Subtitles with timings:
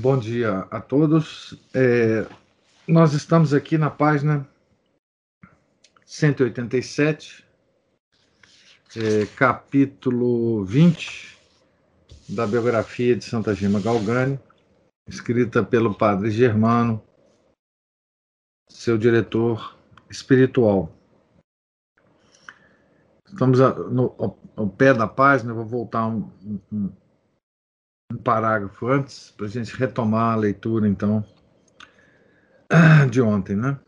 [0.00, 1.54] Bom dia a todos.
[1.74, 2.26] É,
[2.86, 4.48] nós estamos aqui na página
[6.04, 7.44] 187,
[8.96, 11.38] é, capítulo 20
[12.28, 14.38] da biografia de Santa Gema Galgani,
[15.06, 17.02] escrita pelo padre Germano,
[18.68, 19.76] seu diretor
[20.10, 20.92] espiritual.
[23.26, 23.58] Estamos
[23.92, 24.14] no,
[24.56, 26.30] ao, pé da página, vou voltar um,
[26.72, 26.92] um,
[28.10, 31.24] um parágrafo antes, para a gente retomar a leitura, então,
[33.10, 33.78] de ontem, né?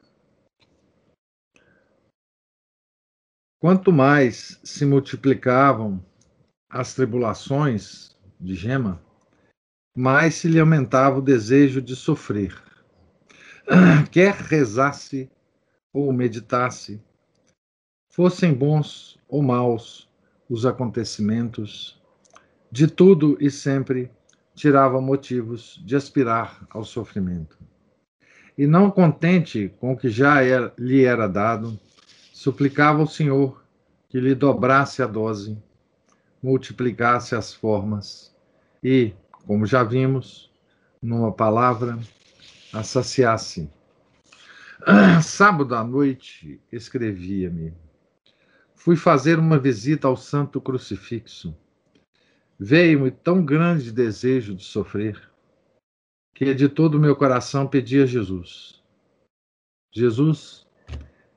[3.61, 6.05] Quanto mais se multiplicavam
[6.69, 9.01] as tribulações de Gema,
[9.97, 12.61] mais se lhe aumentava o desejo de sofrer.
[14.11, 15.31] Quer rezasse
[15.93, 17.01] ou meditasse,
[18.11, 20.11] fossem bons ou maus
[20.49, 22.02] os acontecimentos,
[22.73, 24.11] de tudo e sempre
[24.55, 27.59] tirava motivos de aspirar ao sofrimento.
[28.57, 31.79] E não contente com o que já era, lhe era dado,
[32.33, 33.63] suplicava ao Senhor
[34.09, 35.59] que lhe dobrasse a dose,
[36.43, 38.35] multiplicasse as formas
[38.83, 39.13] e,
[39.47, 40.51] como já vimos,
[41.03, 41.99] numa palavra,
[42.73, 43.71] a saciasse.
[45.23, 47.75] sábado à noite, escrevia-me,
[48.75, 51.55] fui fazer uma visita ao Santo Crucifixo
[52.65, 55.21] Veio-me tão grande desejo de sofrer
[56.33, 58.81] que de todo o meu coração pedi a Jesus.
[59.93, 60.65] Jesus,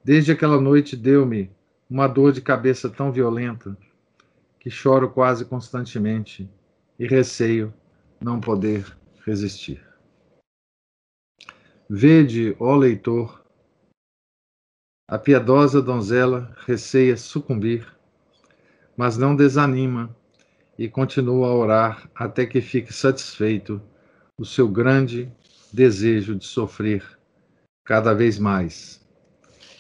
[0.04, 1.50] desde aquela noite, deu-me
[1.90, 3.76] uma dor de cabeça tão violenta
[4.60, 6.48] que choro quase constantemente
[7.00, 7.74] e receio
[8.22, 8.86] não poder
[9.26, 9.84] resistir.
[11.90, 13.44] Vede, ó leitor,
[15.10, 17.92] a piedosa donzela receia sucumbir,
[18.96, 20.16] mas não desanima
[20.78, 23.82] e continua a orar até que fique satisfeito
[24.38, 25.32] o seu grande
[25.72, 27.04] desejo de sofrer
[27.86, 29.06] cada vez mais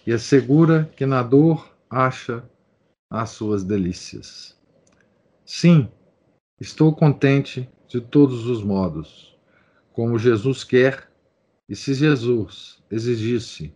[0.06, 2.44] e assegura que na dor acha
[3.10, 4.56] as suas delícias.
[5.46, 5.90] Sim,
[6.60, 9.36] estou contente de todos os modos,
[9.94, 11.10] como Jesus quer,
[11.68, 13.74] e se Jesus exigisse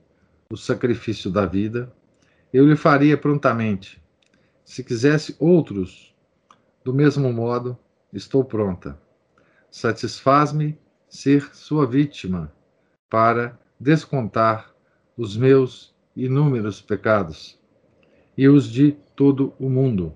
[0.51, 1.91] o sacrifício da vida,
[2.53, 4.01] eu lhe faria prontamente.
[4.63, 6.08] Se quisesse outros
[6.83, 7.77] do mesmo modo,
[8.13, 8.99] estou pronta.
[9.69, 12.51] Satisfaz-me ser sua vítima
[13.09, 14.73] para descontar
[15.17, 17.59] os meus inúmeros pecados
[18.37, 20.15] e os de todo o mundo,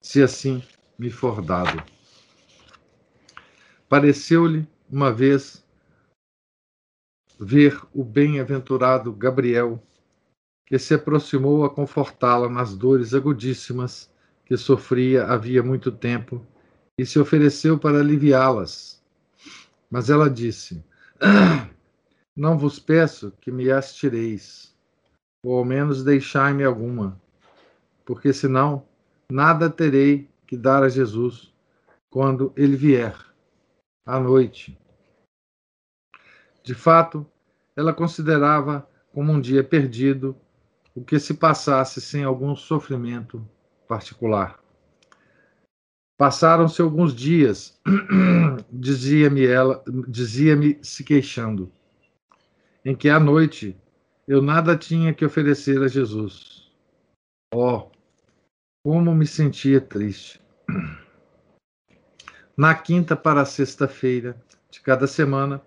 [0.00, 0.62] se assim
[0.98, 1.82] me for dado.
[3.88, 5.64] Pareceu-lhe uma vez
[7.38, 9.82] ver o bem-aventurado Gabriel,
[10.66, 14.10] que se aproximou a confortá-la nas dores agudíssimas
[14.50, 16.44] que sofria havia muito tempo
[16.98, 19.00] e se ofereceu para aliviá-las.
[19.88, 20.84] Mas ela disse:
[22.36, 24.76] Não vos peço que me as tireis,
[25.44, 27.16] ou ao menos deixai-me alguma,
[28.04, 28.84] porque senão
[29.30, 31.54] nada terei que dar a Jesus
[32.10, 33.16] quando ele vier,
[34.04, 34.76] à noite.
[36.64, 37.24] De fato,
[37.76, 40.36] ela considerava como um dia perdido
[40.92, 43.48] o que se passasse sem algum sofrimento
[43.90, 44.62] particular.
[46.16, 47.80] Passaram-se alguns dias,
[48.70, 51.72] dizia-me ela, dizia-me se queixando,
[52.84, 53.76] em que à noite
[54.28, 56.70] eu nada tinha que oferecer a Jesus.
[57.52, 57.90] Oh,
[58.84, 60.40] como me sentia triste.
[62.56, 65.60] Na quinta para sexta-feira de cada semana,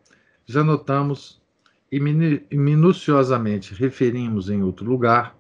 [0.46, 1.42] já notamos
[1.92, 5.36] e minuciosamente referimos em outro lugar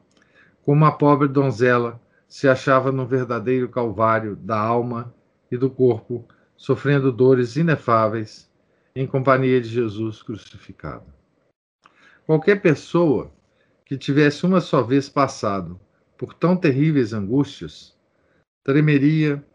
[0.66, 2.03] como a pobre donzela
[2.34, 5.14] se achava no verdadeiro calvário da alma
[5.52, 6.28] e do corpo,
[6.58, 8.52] sofrendo dores inefáveis
[8.96, 11.06] em companhia de Jesus crucificado.
[12.26, 13.32] Qualquer pessoa
[13.86, 15.80] que tivesse uma só vez passado
[16.18, 17.96] por tão terríveis angústias
[18.64, 19.46] tremeria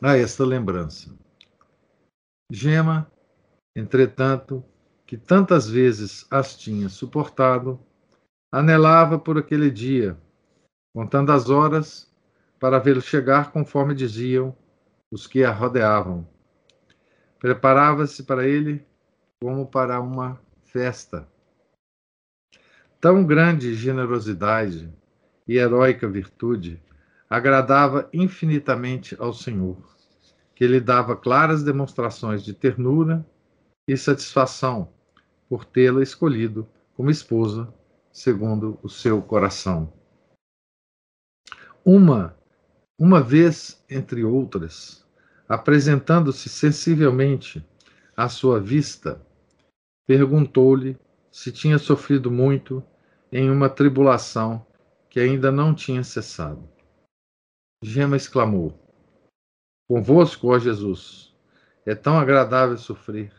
[0.00, 1.14] a esta lembrança.
[2.50, 3.12] Gema,
[3.76, 4.64] entretanto,
[5.04, 7.78] que tantas vezes as tinha suportado,
[8.50, 10.16] anelava por aquele dia
[10.96, 12.10] contando as horas
[12.58, 14.56] para vê-lo chegar conforme diziam
[15.12, 16.26] os que a rodeavam.
[17.38, 18.82] Preparava-se para ele
[19.38, 21.28] como para uma festa.
[22.98, 24.90] Tão grande generosidade
[25.46, 26.82] e heróica virtude
[27.28, 29.76] agradava infinitamente ao Senhor,
[30.54, 33.22] que lhe dava claras demonstrações de ternura
[33.86, 34.88] e satisfação
[35.46, 37.70] por tê-la escolhido como esposa
[38.10, 39.92] segundo o seu coração.
[41.88, 42.36] Uma,
[42.98, 45.06] uma vez entre outras,
[45.48, 47.64] apresentando-se sensivelmente
[48.16, 49.24] à sua vista,
[50.04, 50.98] perguntou-lhe
[51.30, 52.82] se tinha sofrido muito
[53.30, 54.66] em uma tribulação
[55.08, 56.68] que ainda não tinha cessado.
[57.80, 58.76] Gema exclamou:
[59.88, 61.32] Convosco, ó Jesus,
[61.84, 63.32] é tão agradável sofrer.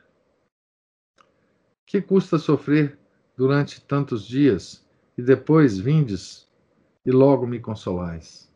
[1.86, 2.98] Que custa sofrer
[3.36, 6.47] durante tantos dias e depois vindes
[7.08, 8.52] e logo me consolais?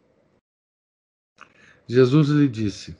[1.88, 2.98] Jesus lhe disse: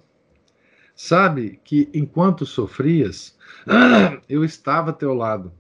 [0.96, 3.38] Sabe que enquanto sofrias,
[4.30, 5.52] eu estava a teu lado,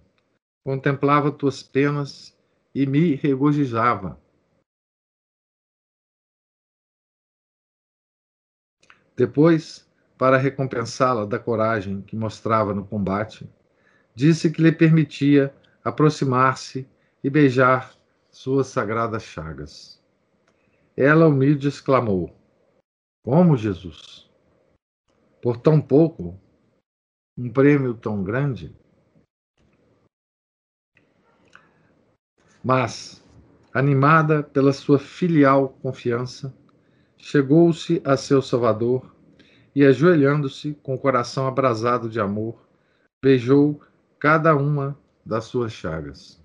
[0.63, 2.33] contemplava tuas penas
[2.73, 4.17] e me regozijava.
[9.17, 9.85] Depois,
[10.17, 13.49] para recompensá-la da coragem que mostrava no combate,
[14.15, 15.53] disse que lhe permitia
[15.83, 16.87] aproximar-se
[17.21, 18.00] e beijar
[18.31, 20.01] suas sagradas chagas.
[20.95, 22.33] Ela humilde exclamou:
[23.23, 24.29] Como, Jesus?
[25.41, 26.39] Por tão pouco,
[27.37, 28.75] um prêmio tão grande?
[32.63, 33.23] Mas,
[33.73, 36.53] animada pela sua filial confiança,
[37.17, 39.15] chegou-se a seu Salvador
[39.75, 42.67] e, ajoelhando-se com o coração abrasado de amor,
[43.21, 43.81] beijou
[44.19, 46.40] cada uma das suas chagas.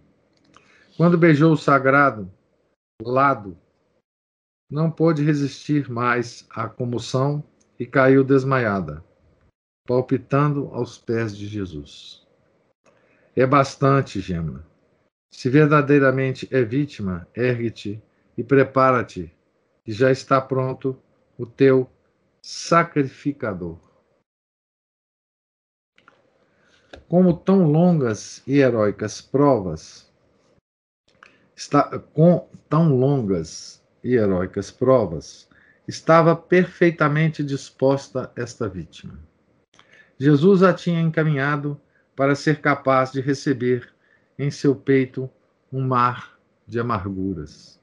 [0.96, 2.32] Quando beijou o sagrado
[3.02, 3.58] lado,
[4.70, 7.44] não pôde resistir mais à comoção
[7.78, 9.04] e caiu desmaiada,
[9.86, 12.26] palpitando aos pés de Jesus.
[13.36, 14.66] É bastante, Gema.
[15.30, 18.02] Se verdadeiramente é vítima, ergue-te
[18.38, 19.30] e prepara-te,
[19.84, 20.98] que já está pronto
[21.36, 21.90] o teu
[22.40, 23.78] sacrificador.
[27.06, 30.05] Como tão longas e heróicas provas,
[31.56, 35.48] está, com tão longas e heróicas provas,
[35.88, 39.18] estava perfeitamente disposta esta vítima.
[40.18, 41.80] Jesus a tinha encaminhado
[42.14, 43.92] para ser capaz de receber
[44.38, 45.30] em seu peito
[45.72, 47.80] um mar de amarguras.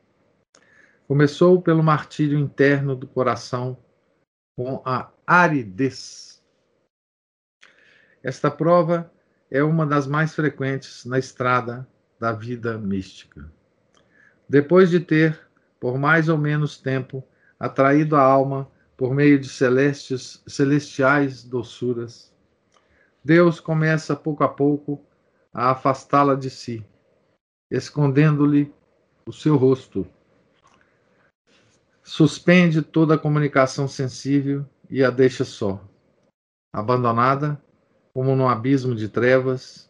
[1.08, 3.78] Começou pelo martírio interno do coração
[4.56, 6.42] com a aridez.
[8.24, 9.12] Esta prova
[9.50, 11.88] é uma das mais frequentes na estrada
[12.20, 13.52] da vida mística.
[14.48, 15.40] Depois de ter,
[15.80, 17.24] por mais ou menos tempo,
[17.60, 22.34] atraído a alma por meio de celestes, celestiais doçuras,
[23.24, 25.02] Deus começa pouco a pouco
[25.54, 26.86] a afastá-la de si,
[27.72, 28.74] escondendo-lhe
[29.26, 30.06] o seu rosto.
[32.04, 35.82] Suspende toda a comunicação sensível e a deixa só,
[36.74, 37.62] abandonada
[38.14, 39.90] como num abismo de trevas,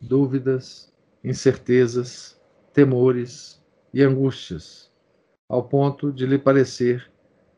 [0.00, 0.92] dúvidas,
[1.22, 2.38] incertezas,
[2.72, 3.63] temores
[3.94, 4.90] e angústias,
[5.48, 7.08] ao ponto de lhe parecer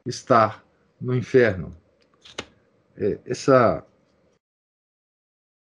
[0.04, 0.62] estar
[1.00, 1.75] no inferno.
[2.94, 3.82] É, essa,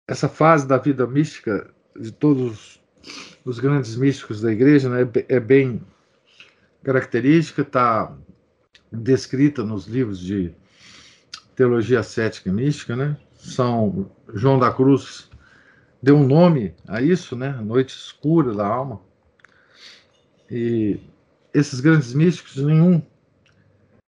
[0.08, 2.84] essa fase da vida mística de todos
[3.46, 5.82] os grandes místicos da igreja né, é bem
[6.84, 8.14] característica, está
[8.92, 10.54] descrita nos livros de
[11.56, 13.18] teologia cética e mística, né?
[13.34, 15.30] São João da Cruz
[16.02, 17.52] deu um nome a isso, né?
[17.62, 19.00] Noite escura da alma.
[20.50, 21.00] E
[21.54, 23.02] esses grandes místicos, nenhum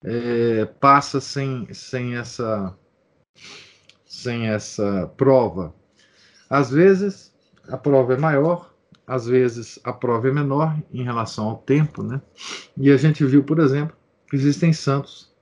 [0.05, 2.77] é, passa sem, sem essa
[4.05, 5.75] sem essa prova.
[6.49, 7.35] Às vezes
[7.69, 8.75] a prova é maior,
[9.07, 12.21] às vezes a prova é menor em relação ao tempo, né?
[12.77, 13.97] E a gente viu, por exemplo,
[14.29, 15.35] que existem santos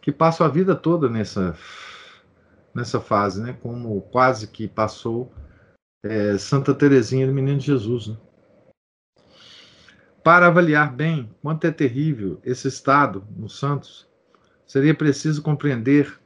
[0.00, 1.56] que passam a vida toda nessa
[2.74, 3.58] nessa fase, né?
[3.60, 5.32] Como quase que passou
[6.02, 8.08] é, Santa Teresinha do Menino Jesus.
[8.08, 8.16] Né?
[10.22, 14.08] Para avaliar bem quanto é terrível esse estado nos santos,
[14.66, 16.20] seria preciso compreender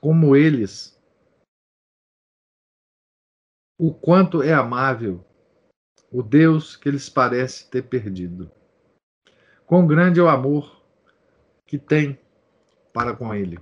[0.00, 0.98] como eles,
[3.78, 5.24] o quanto é amável
[6.10, 8.50] o Deus que lhes parece ter perdido.
[9.66, 10.82] Quão grande é o amor
[11.66, 12.18] que tem
[12.92, 13.58] para com Ele.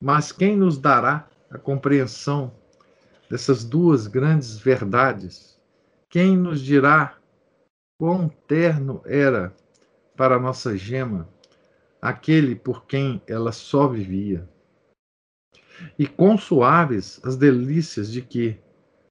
[0.00, 2.61] Mas quem nos dará a compreensão
[3.32, 5.58] dessas duas grandes verdades?
[6.10, 7.16] Quem nos dirá
[7.98, 9.56] quão terno era
[10.14, 11.26] para nossa gema
[11.98, 14.46] aquele por quem ela só vivia.
[15.98, 18.60] E quão suaves as delícias de que,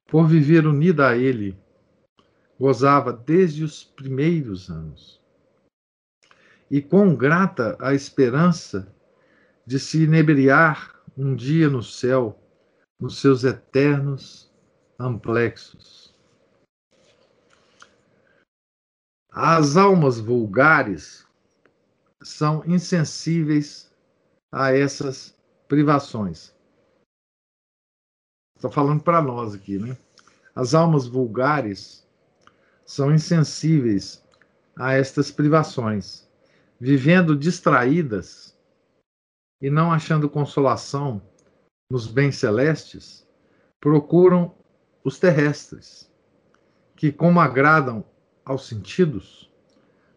[0.06, 1.58] por viver unida a ele,
[2.60, 5.20] gozava desde os primeiros anos.
[6.70, 8.96] E quão grata a esperança
[9.66, 12.38] de se inebriar um dia no céu,
[13.02, 14.54] nos seus eternos
[15.00, 16.14] amplexos.
[19.32, 21.26] As almas vulgares
[22.22, 23.92] são insensíveis
[24.52, 25.36] a essas
[25.68, 26.54] privações.
[28.56, 29.98] Estou falando para nós aqui, né?
[30.54, 32.08] As almas vulgares
[32.86, 34.24] são insensíveis
[34.76, 36.30] a estas privações,
[36.80, 38.56] vivendo distraídas
[39.60, 41.22] e não achando consolação
[41.92, 43.28] nos bens celestes,
[43.82, 44.56] procuram
[45.04, 46.10] os terrestres,
[46.96, 48.02] que, como agradam
[48.46, 49.52] aos sentidos,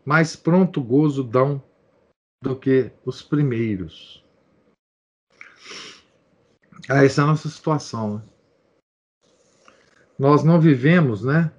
[0.04, 1.60] mais pronto gozo dão
[2.40, 4.24] do que os primeiros.
[6.88, 8.18] Ah, essa é a nossa situação.
[8.18, 8.22] Né?
[10.16, 11.52] Nós não vivemos, né?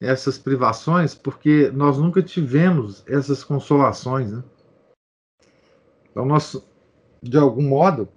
[0.00, 4.44] Essas privações porque nós nunca tivemos essas consolações, né?
[6.08, 6.56] Então, nós,
[7.20, 8.08] de algum modo,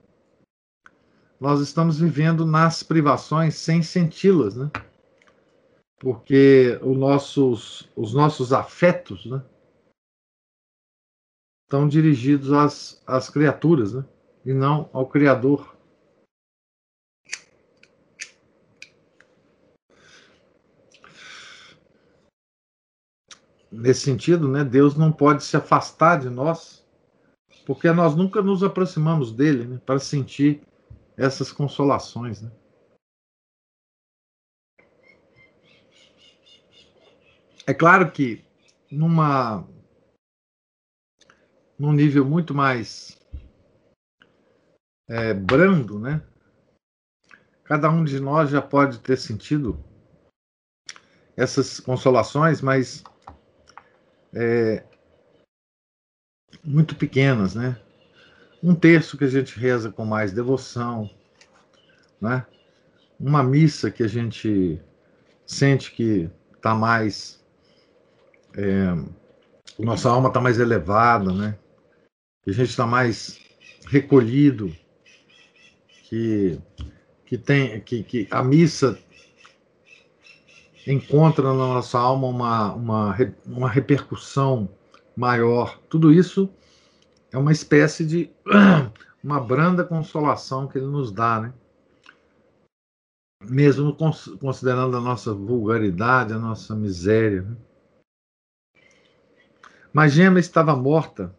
[1.44, 4.72] nós estamos vivendo nas privações sem senti-las, né?
[6.00, 9.44] Porque os nossos, os nossos afetos, né?
[11.66, 14.06] Estão dirigidos às, às criaturas, né?
[14.46, 15.76] E não ao Criador.
[23.70, 24.64] Nesse sentido, né?
[24.64, 26.88] Deus não pode se afastar de nós
[27.66, 30.62] porque nós nunca nos aproximamos dele né, para sentir
[31.18, 32.42] essas consolações.
[32.42, 32.52] Né?
[37.66, 38.44] É claro que
[38.92, 39.68] numa
[41.78, 43.20] num nível muito mais
[45.08, 46.22] é, brando, né?
[47.64, 49.84] Cada um de nós já pode ter sentido
[51.36, 53.04] essas consolações, mas
[54.34, 54.86] é,
[56.64, 57.82] muito pequenas, né?
[58.64, 61.10] Um terço que a gente reza com mais devoção,
[62.22, 62.46] né?
[63.20, 64.80] Uma missa que a gente
[65.46, 67.44] sente que está mais.
[68.56, 68.96] É,
[69.78, 71.60] nossa alma está mais elevada, né?
[72.42, 73.38] Que a gente está mais
[73.86, 74.74] recolhido,
[76.04, 76.58] que,
[77.26, 78.98] que, tem, que, que a missa
[80.88, 84.70] encontra na nossa alma uma, uma, uma repercussão
[85.18, 85.82] maior.
[85.90, 86.50] Tudo isso
[87.34, 88.32] é uma espécie de
[89.24, 91.54] uma branda consolação que ele nos dá, né?
[93.42, 93.98] Mesmo
[94.40, 97.42] considerando a nossa vulgaridade, a nossa miséria.
[97.42, 97.58] Né?
[99.92, 101.36] Mas Gema estava morta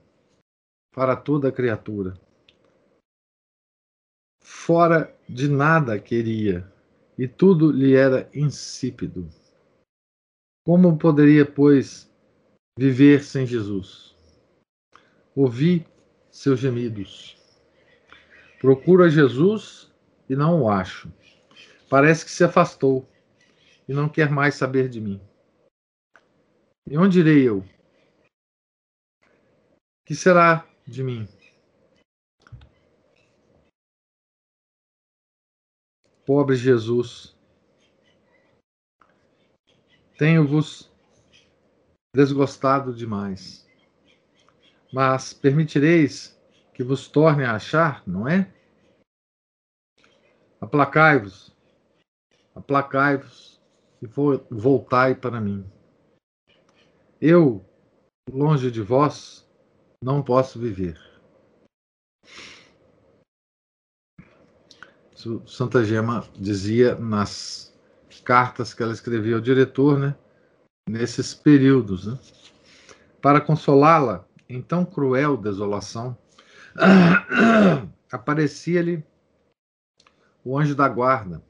[0.93, 2.19] para toda a criatura.
[4.43, 6.71] Fora de nada queria,
[7.17, 9.29] e tudo lhe era insípido.
[10.67, 12.13] Como poderia, pois,
[12.79, 14.14] viver sem Jesus.
[15.37, 15.87] Ouvi
[16.31, 17.37] seus gemidos.
[18.61, 19.93] Procuro a Jesus
[20.29, 21.13] e não o acho.
[21.91, 23.09] Parece que se afastou
[23.89, 25.21] e não quer mais saber de mim.
[26.89, 27.65] E onde irei eu?
[30.07, 31.27] Que será de mim?
[36.27, 37.37] Pobre Jesus,
[40.17, 40.91] tenho-vos
[42.15, 43.64] desgostado demais.
[44.95, 46.41] Mas permitireis
[46.73, 48.49] que vos torne a achar, não é?
[50.61, 51.53] Aplacai-vos,
[52.55, 53.61] aplacai-vos
[54.01, 55.69] e voltai para mim.
[57.21, 57.69] Eu,
[58.31, 59.45] longe de vós,
[60.01, 60.97] não posso viver.
[65.45, 67.77] Santa Gema dizia nas
[68.25, 70.17] cartas que ela escrevia ao diretor, né?
[70.89, 72.07] nesses períodos.
[72.07, 72.17] Né?
[73.21, 76.17] Para consolá-la em tão cruel desolação,
[78.11, 79.05] aparecia-lhe
[80.45, 81.43] o anjo da guarda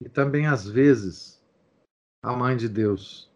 [0.00, 1.42] e também às vezes
[2.22, 3.30] a mãe de Deus.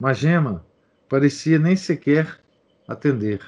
[0.00, 0.66] Mas Gema
[1.08, 2.42] parecia nem sequer
[2.86, 3.40] atender,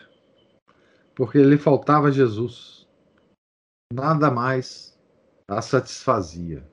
[1.15, 2.87] porque lhe faltava Jesus.
[3.93, 4.99] Nada mais
[5.49, 6.67] a satisfazia.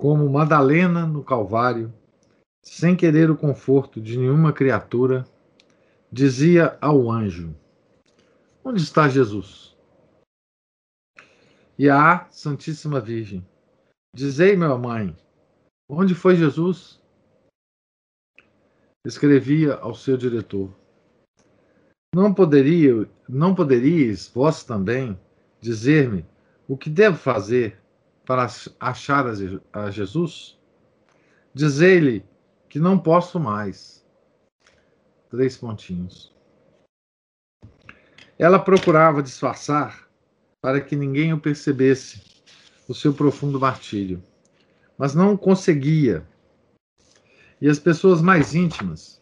[0.00, 1.92] Como Madalena no Calvário,
[2.64, 5.24] sem querer o conforto de nenhuma criatura,
[6.10, 7.54] dizia ao anjo:
[8.64, 9.76] Onde está Jesus?
[11.78, 13.46] E a Santíssima Virgem:
[14.14, 15.16] Dizei, minha mãe,
[15.88, 17.00] onde foi Jesus?
[19.04, 20.74] Escrevia ao seu diretor:
[22.14, 25.18] Não poderia, não poderíeis vós também
[25.60, 26.26] dizer-me
[26.66, 27.80] o que devo fazer
[28.24, 28.46] para
[28.80, 29.26] achar
[29.72, 30.58] a Jesus?
[31.54, 32.24] Dizei-lhe
[32.68, 33.97] que não posso mais.
[35.30, 36.34] Três pontinhos.
[38.38, 40.08] Ela procurava disfarçar
[40.60, 42.22] para que ninguém o percebesse
[42.88, 44.22] o seu profundo martírio,
[44.96, 46.26] mas não conseguia.
[47.60, 49.20] E as pessoas mais íntimas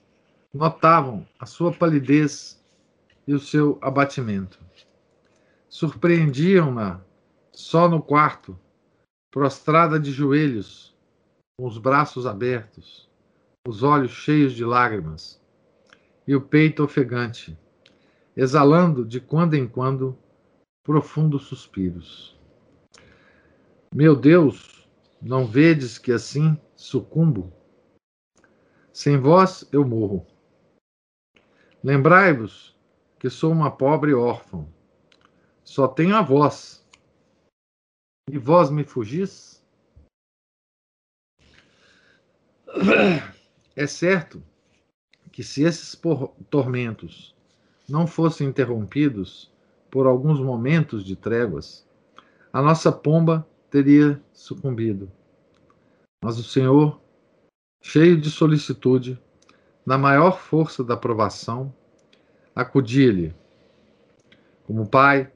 [0.55, 2.63] notavam a sua palidez
[3.27, 4.59] e o seu abatimento.
[5.69, 7.01] Surpreendiam-na
[7.53, 8.57] só no quarto,
[9.31, 10.95] prostrada de joelhos,
[11.59, 13.09] com os braços abertos,
[13.67, 15.41] os olhos cheios de lágrimas
[16.27, 17.57] e o peito ofegante,
[18.37, 20.19] exalando de quando em quando
[20.83, 22.37] profundos suspiros.
[23.95, 24.89] Meu Deus,
[25.23, 27.53] não vedes que assim sucumbo?
[28.93, 30.27] Sem vós eu morro.
[31.83, 32.77] Lembrai-vos
[33.19, 34.67] que sou uma pobre órfã.
[35.63, 36.85] Só tenho a vós.
[38.29, 39.65] E vós me fugis?
[43.75, 44.43] É certo
[45.37, 46.01] que se esses
[46.49, 47.37] tormentos
[47.87, 49.53] não fossem interrompidos
[49.91, 51.87] por alguns momentos de tréguas,
[52.51, 55.13] a nossa pomba teria sucumbido.
[56.25, 56.99] Mas o Senhor,
[57.83, 59.23] cheio de solicitude,
[59.85, 61.71] na maior força da provação,
[62.55, 63.35] acudia-lhe.
[64.65, 65.31] Como pai,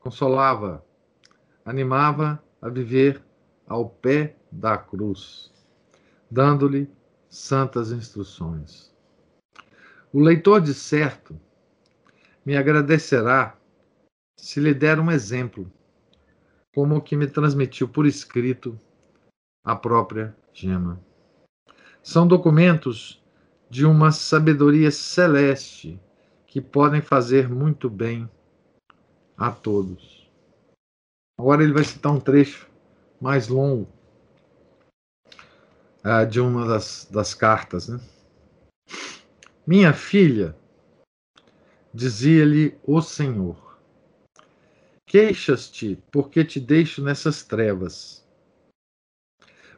[0.00, 0.84] consolava,
[1.64, 3.24] animava a viver
[3.66, 5.50] ao pé da cruz,
[6.30, 6.90] dando-lhe
[7.30, 8.90] santas instruções.
[10.12, 11.38] O leitor de certo
[12.44, 13.56] me agradecerá
[14.36, 15.70] se lhe der um exemplo,
[16.74, 18.78] como o que me transmitiu por escrito
[19.64, 21.00] a própria Gema.
[22.02, 23.22] São documentos
[23.68, 26.00] de uma sabedoria celeste
[26.46, 28.28] que podem fazer muito bem
[29.36, 30.28] a todos.
[31.38, 32.68] Agora ele vai citar um trecho
[33.20, 33.88] mais longo
[36.04, 37.88] uh, de uma das, das cartas.
[37.88, 38.00] Né?
[39.66, 40.56] Minha filha,
[41.92, 43.78] dizia-lhe o Senhor,
[45.06, 48.26] queixas-te porque te deixo nessas trevas.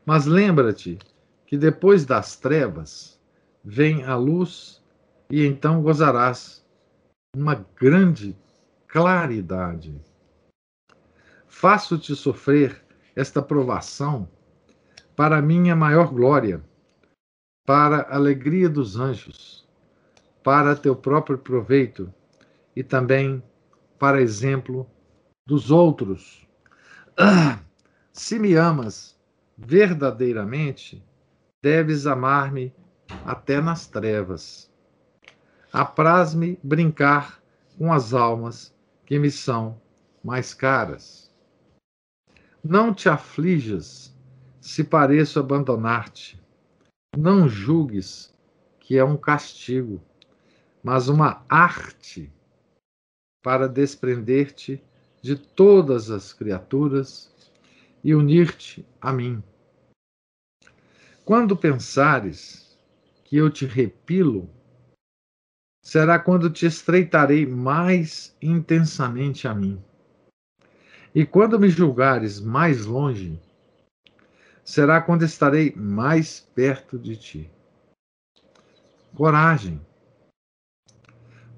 [0.07, 0.99] Mas lembra-te
[1.47, 3.21] que depois das trevas
[3.65, 4.83] vem a luz
[5.29, 6.65] e então gozarás
[7.35, 8.37] uma grande
[8.87, 10.01] claridade.
[11.49, 12.85] Faço-te sofrer
[13.17, 14.29] esta provação
[15.17, 16.63] para minha maior glória,
[17.67, 19.62] para a alegria dos anjos,
[20.43, 22.13] para teu próprio proveito
[22.75, 23.43] e também
[23.99, 24.87] para exemplo
[25.47, 26.47] dos outros.
[28.13, 29.19] Se me amas
[29.57, 31.05] verdadeiramente,
[31.63, 32.75] deves amar-me
[33.25, 34.73] até nas trevas
[35.73, 37.43] apraz-me brincar
[37.79, 38.75] com as almas
[39.07, 39.81] que me são
[40.23, 41.33] mais caras.
[42.63, 44.15] Não te aflijas
[44.61, 46.41] se pareço abandonar-te.
[47.17, 48.33] Não julgues
[48.79, 50.01] que é um castigo,
[50.83, 52.33] mas uma arte
[53.43, 54.83] para desprender-te
[55.21, 57.33] de todas as criaturas
[58.03, 59.43] e unir-te a mim.
[61.25, 62.77] Quando pensares
[63.25, 64.51] que eu te repilo,
[65.83, 69.83] será quando te estreitarei mais intensamente a mim.
[71.15, 73.39] E quando me julgares mais longe,
[74.65, 77.51] será quando estarei mais perto de ti.
[79.15, 79.81] Coragem,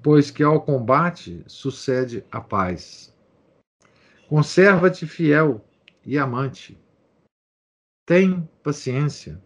[0.05, 3.11] pois que ao combate sucede a paz.
[4.29, 5.65] Conserva-te fiel
[6.05, 6.79] e amante.
[8.05, 9.41] Tem paciência,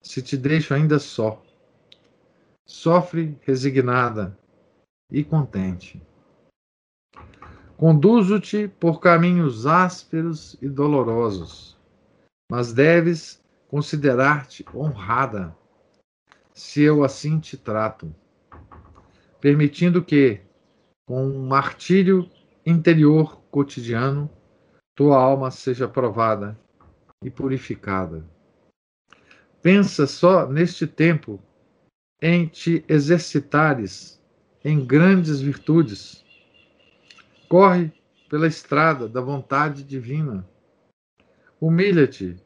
[0.00, 1.42] se te deixo ainda só
[2.64, 4.38] sofre resignada
[5.10, 6.00] e contente.
[7.76, 11.76] Conduzo-te por caminhos ásperos e dolorosos,
[12.48, 15.52] mas deves considerar-te honrada,
[16.54, 18.14] se eu assim te trato,
[19.42, 20.40] permitindo que,
[21.04, 22.30] com um martírio
[22.64, 24.30] interior cotidiano,
[24.94, 26.56] tua alma seja provada
[27.24, 28.24] e purificada.
[29.60, 31.42] Pensa só neste tempo
[32.20, 34.22] em te exercitares
[34.64, 36.24] em grandes virtudes.
[37.48, 37.92] Corre
[38.30, 40.48] pela estrada da vontade divina.
[41.60, 42.36] Humilha-te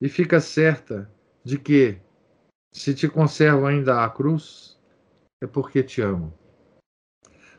[0.00, 1.10] e fica certa
[1.44, 1.98] de que,
[2.72, 4.79] se te conservo ainda a cruz,
[5.40, 6.32] é porque te amo.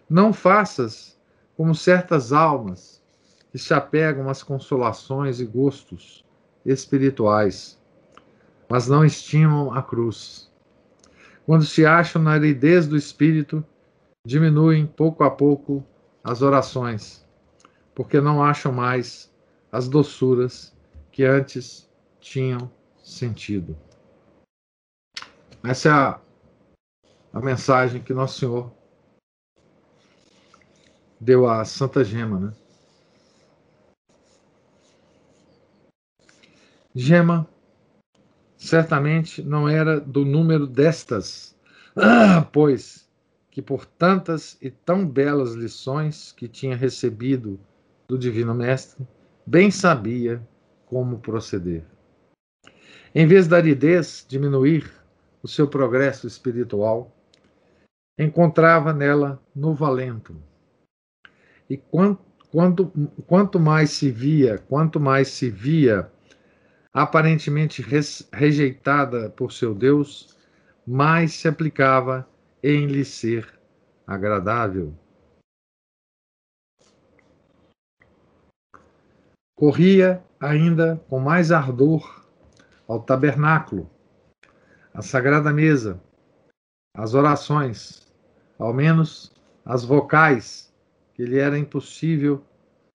[0.09, 1.19] Não faças
[1.55, 3.01] como certas almas
[3.51, 6.25] que se apegam às consolações e gostos
[6.65, 7.79] espirituais,
[8.69, 10.51] mas não estimam a cruz
[11.45, 13.61] quando se acham na aridez do espírito
[14.25, 15.85] diminuem pouco a pouco
[16.23, 17.27] as orações,
[17.95, 19.29] porque não acham mais
[19.71, 20.73] as doçuras
[21.11, 21.89] que antes
[22.19, 22.71] tinham
[23.03, 23.75] sentido.
[25.63, 26.21] Essa é a,
[27.33, 28.71] a mensagem que Nosso Senhor
[31.19, 32.53] deu à Santa Gema, né?
[36.93, 37.47] Gema
[38.57, 41.55] certamente não era do número destas,
[42.51, 43.09] pois
[43.49, 47.59] que por tantas e tão belas lições que tinha recebido
[48.07, 49.05] do Divino Mestre,
[49.45, 50.41] bem sabia
[50.85, 51.83] como proceder.
[53.13, 54.89] Em vez da aridez diminuir
[55.43, 57.11] o seu progresso espiritual,
[58.21, 60.35] encontrava nela novo alento.
[61.69, 62.91] E quanto, quanto,
[63.25, 66.11] quanto mais se via, quanto mais se via
[66.93, 67.81] aparentemente
[68.31, 70.37] rejeitada por seu Deus,
[70.85, 72.27] mais se aplicava
[72.61, 73.47] em lhe ser
[74.05, 74.93] agradável.
[79.55, 82.25] Corria ainda com mais ardor
[82.87, 83.89] ao tabernáculo,
[84.93, 86.01] à sagrada mesa,
[86.93, 88.00] às orações,
[88.61, 89.31] ao menos
[89.65, 90.71] as vocais,
[91.15, 92.43] que lhe era impossível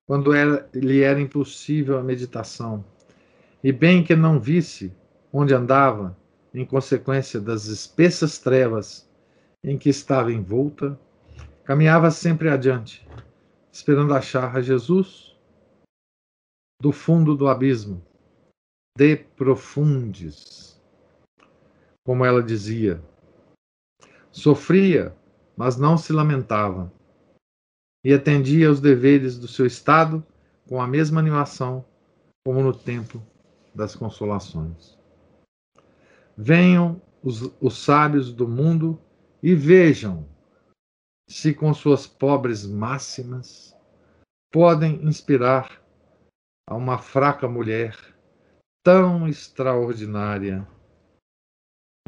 [0.06, 2.84] quando era, lhe era impossível a meditação.
[3.64, 4.94] E bem que não visse
[5.32, 6.16] onde andava,
[6.54, 9.10] em consequência das espessas trevas
[9.62, 10.98] em que estava envolta,
[11.64, 13.06] caminhava sempre adiante,
[13.72, 15.36] esperando achar a Jesus
[16.80, 18.00] do fundo do abismo,
[18.96, 20.80] de profundis,
[22.04, 23.02] como ela dizia.
[24.30, 25.14] Sofria,
[25.56, 26.92] mas não se lamentava,
[28.04, 30.24] e atendia aos deveres do seu estado
[30.68, 31.84] com a mesma animação
[32.44, 33.20] como no tempo
[33.74, 34.96] das consolações.
[36.36, 39.00] Venham os, os sábios do mundo
[39.42, 40.24] e vejam
[41.28, 43.76] se com suas pobres máximas
[44.52, 45.82] podem inspirar
[46.68, 47.96] a uma fraca mulher
[48.84, 50.66] tão extraordinária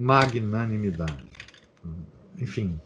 [0.00, 1.28] magnanimidade.
[2.36, 2.80] Enfim,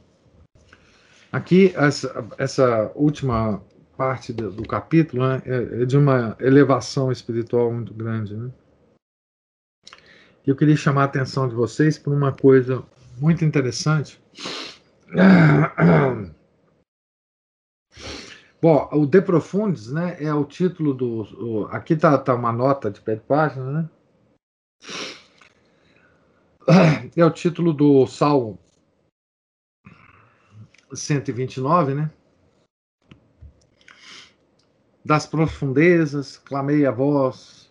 [1.32, 3.64] aqui essa, essa última
[3.96, 8.36] parte do, do capítulo né, é, é, de uma elevação espiritual muito grande.
[8.36, 8.50] Né?
[10.46, 12.84] Eu queria chamar a atenção de vocês por uma coisa
[13.18, 14.20] muito interessante.
[18.60, 21.22] Bom, o De Profundis, né, é o título do.
[21.22, 23.88] O, aqui tá, tá uma nota de pé de página, né?
[27.16, 28.58] É o título do Salmo
[30.94, 32.10] 129, né?
[35.04, 37.70] Das profundezas, clamei a voz.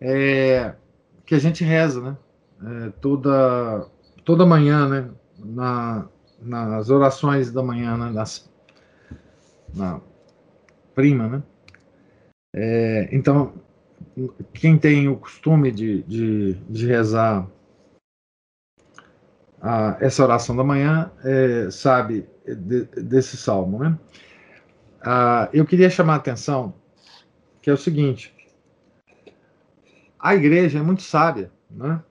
[0.00, 0.74] É,
[1.24, 2.16] que a gente reza, né?
[2.62, 3.88] É, toda
[4.24, 5.10] toda manhã, né?
[5.38, 6.08] Na,
[6.40, 8.10] nas orações da manhã, né?
[8.10, 8.50] Nas,
[9.74, 10.00] na
[10.94, 11.42] prima, né?
[12.56, 13.52] É, então,
[14.52, 17.48] quem tem o costume de, de, de rezar
[19.64, 23.98] a, essa oração da manhã é, sabe de, desse salmo, né?
[25.00, 26.74] Ah, eu queria chamar a atenção
[27.62, 28.34] que é o seguinte:
[30.18, 32.02] a igreja é muito sábia, né?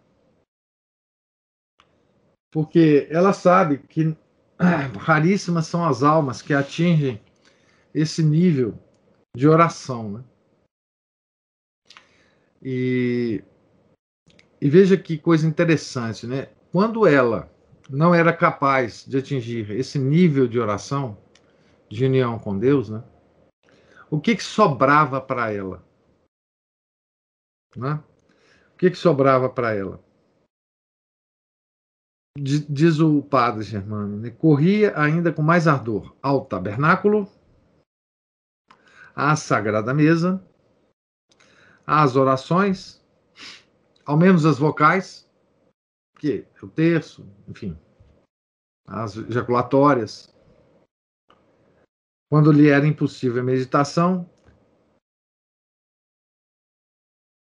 [2.53, 4.15] porque ela sabe que
[4.99, 7.19] raríssimas são as almas que atingem
[7.91, 8.77] esse nível
[9.35, 10.11] de oração.
[10.11, 10.23] Né?
[12.61, 13.43] E,
[14.61, 16.49] e veja que coisa interessante, né?
[16.73, 17.53] Quando ela
[17.87, 21.15] não era capaz de atingir esse nível de oração,
[21.87, 23.03] de união com Deus, né?
[24.09, 25.85] O que, que sobrava para ela?
[27.75, 28.03] Né?
[28.73, 30.03] O que, que sobrava para ela?
[32.35, 34.31] diz o padre Germano, né?
[34.31, 37.31] corria ainda com mais ardor ao tabernáculo,
[39.15, 40.43] à sagrada mesa,
[41.85, 42.99] às orações,
[44.03, 45.22] ao menos as vocais,
[46.61, 47.77] o terço, enfim,
[48.87, 50.33] as ejaculatórias.
[52.29, 54.29] Quando lhe era impossível a meditação,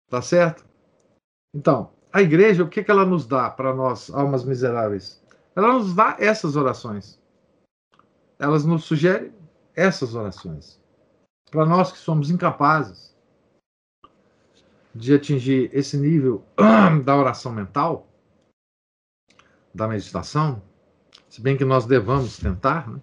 [0.10, 0.66] tá certo?
[1.54, 5.24] Então, a igreja, o que, que ela nos dá para nós, almas miseráveis?
[5.56, 7.20] Ela nos dá essas orações.
[8.38, 9.34] Elas nos sugerem
[9.76, 10.80] essas orações.
[11.52, 13.16] Para nós que somos incapazes
[14.94, 16.44] de atingir esse nível
[17.04, 18.09] da oração mental,
[19.74, 20.62] da meditação,
[21.30, 23.02] se bem que nós devamos tentar, né?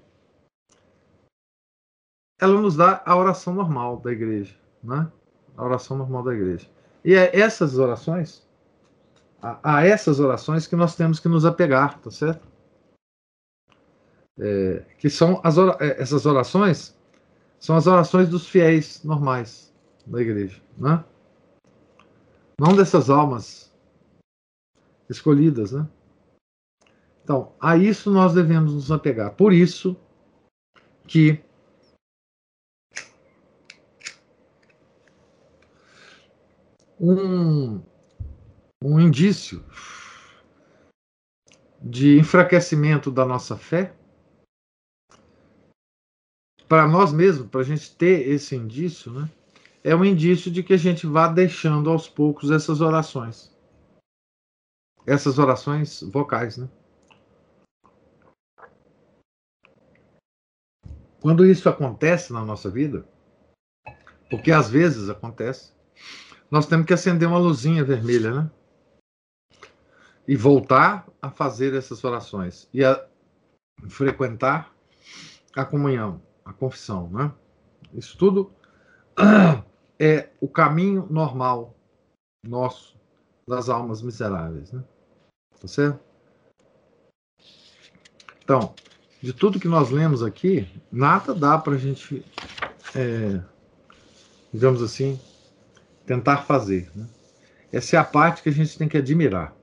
[2.40, 5.10] ela nos dá a oração normal da igreja, né?
[5.56, 6.68] A oração normal da igreja.
[7.04, 8.46] E é essas orações
[9.40, 12.46] a, a essas orações que nós temos que nos apegar, tá certo?
[14.38, 16.94] é, que são as é, essas orações
[17.58, 19.72] são as orações dos fiéis normais
[20.06, 21.02] da igreja, né?
[22.60, 23.72] Não dessas almas
[25.08, 25.86] escolhidas, né?
[27.26, 29.34] Então, a isso nós devemos nos apegar.
[29.34, 29.96] Por isso
[31.08, 31.42] que
[37.00, 37.82] um,
[38.80, 39.64] um indício
[41.82, 43.92] de enfraquecimento da nossa fé
[46.68, 49.28] para nós mesmos, para a gente ter esse indício, né,
[49.82, 53.52] é um indício de que a gente vá deixando aos poucos essas orações.
[55.04, 56.68] Essas orações vocais, né?
[61.20, 63.06] Quando isso acontece na nossa vida,
[64.30, 65.72] porque às vezes acontece,
[66.50, 68.50] nós temos que acender uma luzinha vermelha, né?
[70.28, 73.04] E voltar a fazer essas orações e a
[73.88, 74.72] frequentar
[75.54, 77.32] a comunhão a confissão, né?
[77.92, 78.52] Isso tudo
[79.98, 81.74] é o caminho normal
[82.46, 82.96] nosso
[83.48, 84.84] das almas miseráveis, né?
[85.60, 86.00] Tá certo?
[88.42, 88.74] Então,
[89.22, 92.24] de tudo que nós lemos aqui, nada dá para a gente,
[92.94, 93.40] é,
[94.52, 95.20] digamos assim,
[96.04, 96.90] tentar fazer.
[96.94, 97.06] Né?
[97.72, 99.54] Essa é a parte que a gente tem que admirar.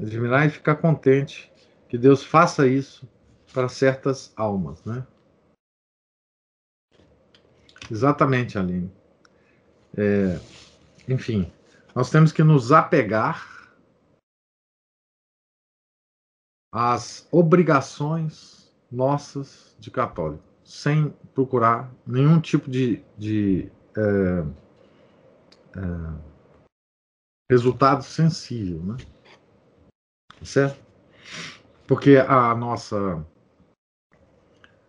[0.00, 1.50] Admirar e ficar contente
[1.88, 3.08] que Deus faça isso
[3.52, 5.06] para certas almas, né?
[7.90, 8.92] Exatamente, Aline.
[9.96, 10.38] É,
[11.08, 11.50] enfim,
[11.94, 13.57] nós temos que nos apegar
[16.72, 24.44] às obrigações nossas de católico, sem procurar nenhum tipo de, de é,
[25.76, 25.82] é,
[27.50, 28.96] resultado sensível, né?
[30.42, 30.82] Certo?
[31.86, 33.24] Porque a nossa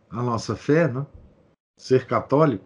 [0.09, 1.05] a nossa fé, né?
[1.79, 2.65] ser católico,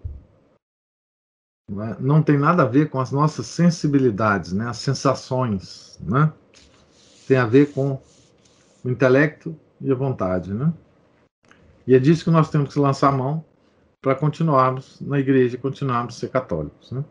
[1.70, 6.34] né, não tem nada a ver com as nossas sensibilidades, né, as sensações, né?
[7.28, 8.02] Tem a ver com
[8.84, 10.74] o intelecto e a vontade, né?
[11.86, 13.46] E é disso que nós temos que lançar a mão
[14.02, 17.04] para continuarmos na igreja, continuarmos a ser católicos, né?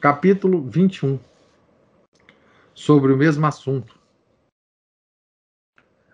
[0.00, 1.18] Capítulo 21
[2.74, 3.98] sobre o mesmo assunto.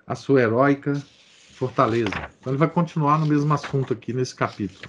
[0.07, 0.95] A sua heróica
[1.59, 2.31] fortaleza.
[2.39, 4.89] Então ele vai continuar no mesmo assunto aqui nesse capítulo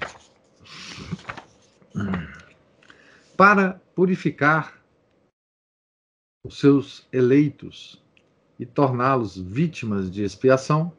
[3.36, 4.80] para purificar
[6.46, 8.04] os seus eleitos
[8.60, 10.92] e torná-los vítimas de expiação,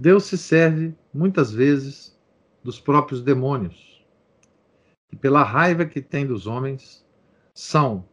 [0.00, 2.18] Deus se serve muitas vezes
[2.64, 4.04] dos próprios demônios,
[5.08, 7.06] que pela raiva que tem dos homens,
[7.54, 8.08] são,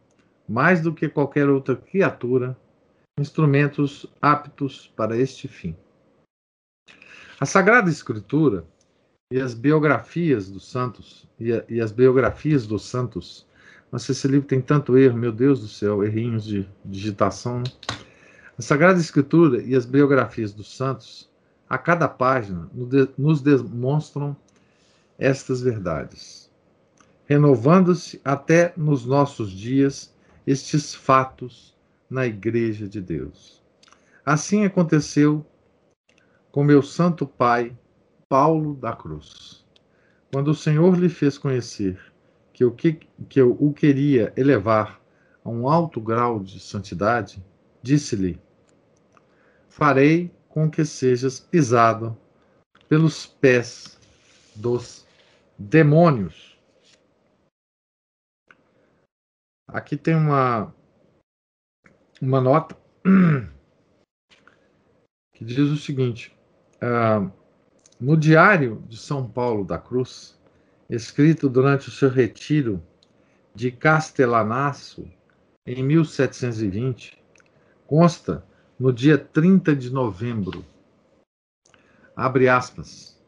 [0.48, 2.56] mais do que qualquer outra criatura,
[3.18, 5.76] instrumentos aptos para este fim.
[7.40, 8.66] A Sagrada Escritura
[9.32, 13.46] e as biografias dos santos, e, a, e as biografias dos santos.
[13.92, 17.58] Nossa, esse livro tem tanto erro, meu Deus do céu, errinhos de digitação.
[17.58, 17.64] Né?
[18.58, 21.30] A Sagrada Escritura e as biografias dos santos,
[21.68, 22.68] a cada página,
[23.16, 24.36] nos demonstram
[25.16, 26.50] estas verdades,
[27.24, 30.12] renovando-se até nos nossos dias
[30.44, 31.72] estes fatos
[32.10, 33.62] na Igreja de Deus.
[34.26, 35.46] Assim aconteceu
[36.50, 37.78] com meu Santo Pai,
[38.28, 39.64] Paulo da Cruz.
[40.32, 41.96] Quando o Senhor lhe fez conhecer
[42.52, 42.94] que eu, que,
[43.28, 45.00] que eu o queria elevar
[45.44, 47.40] a um alto grau de santidade,
[47.80, 48.40] disse-lhe:
[49.78, 52.18] Farei com que sejas pisado
[52.88, 53.96] pelos pés
[54.56, 55.06] dos
[55.56, 56.58] demônios.
[59.68, 60.74] Aqui tem uma,
[62.20, 62.76] uma nota
[65.32, 66.36] que diz o seguinte:
[66.82, 67.30] uh,
[68.00, 70.36] no Diário de São Paulo da Cruz,
[70.90, 72.82] escrito durante o seu retiro
[73.54, 75.08] de Castelanaço,
[75.64, 77.22] em 1720,
[77.86, 78.44] consta
[78.78, 80.64] no dia 30 de novembro,
[82.14, 83.20] abre aspas,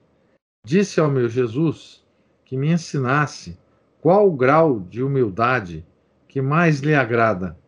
[0.64, 2.06] disse ao meu Jesus
[2.44, 3.58] que me ensinasse
[4.00, 5.84] qual o grau de humildade
[6.28, 7.58] que mais lhe agrada,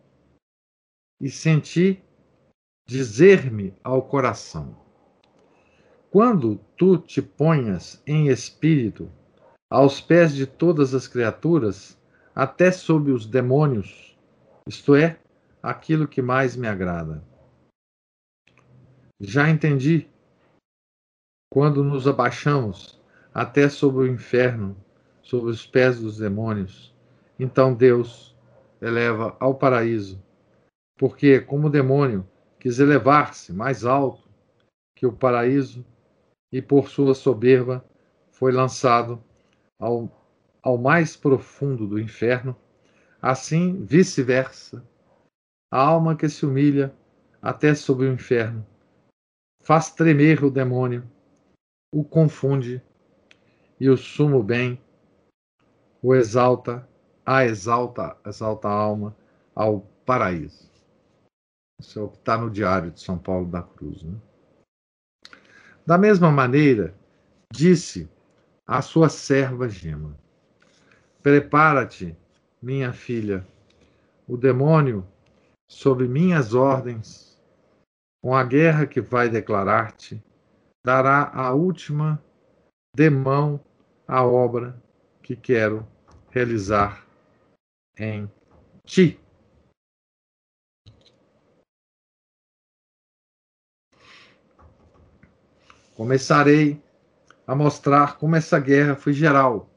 [1.19, 2.01] e senti
[2.87, 4.77] dizer-me ao coração:
[6.09, 9.11] quando tu te ponhas em espírito
[9.69, 11.99] aos pés de todas as criaturas,
[12.33, 14.17] até sob os demônios,
[14.67, 15.19] isto é,
[15.61, 17.32] aquilo que mais me agrada.
[19.25, 20.05] Já entendi.
[21.49, 23.01] Quando nos abaixamos
[23.33, 24.75] até sobre o inferno,
[25.21, 26.93] sobre os pés dos demônios,
[27.39, 28.35] então Deus
[28.81, 30.21] eleva ao paraíso,
[30.97, 32.27] porque como o demônio
[32.59, 34.27] quis elevar-se mais alto
[34.93, 35.85] que o paraíso
[36.51, 37.83] e por sua soberba
[38.29, 39.23] foi lançado
[39.79, 40.11] ao,
[40.61, 42.53] ao mais profundo do inferno,
[43.21, 44.85] assim vice-versa,
[45.71, 46.93] a alma que se humilha
[47.41, 48.67] até sob o inferno
[49.63, 51.03] faz tremer o demônio,
[51.91, 52.81] o confunde
[53.79, 54.79] e o sumo bem
[56.03, 56.85] o exalta,
[57.25, 59.15] a exalta, exalta a alma
[59.55, 60.69] ao paraíso.
[61.79, 64.03] Isso é o que está no Diário de São Paulo da Cruz.
[64.03, 64.13] Né?
[65.85, 66.93] Da mesma maneira,
[67.49, 68.09] disse
[68.67, 70.17] à sua serva Gema:
[71.21, 72.17] Prepara-te,
[72.61, 73.47] minha filha,
[74.27, 75.07] o demônio,
[75.69, 77.32] sob minhas ordens,
[78.23, 80.23] com a guerra que vai declarar-te,
[80.81, 82.23] dará a última
[82.95, 83.59] demão
[84.07, 84.81] à obra
[85.21, 85.85] que quero
[86.31, 87.05] realizar
[87.99, 88.31] em
[88.85, 89.19] ti.
[95.93, 96.81] Começarei
[97.45, 99.69] a mostrar como essa guerra foi geral,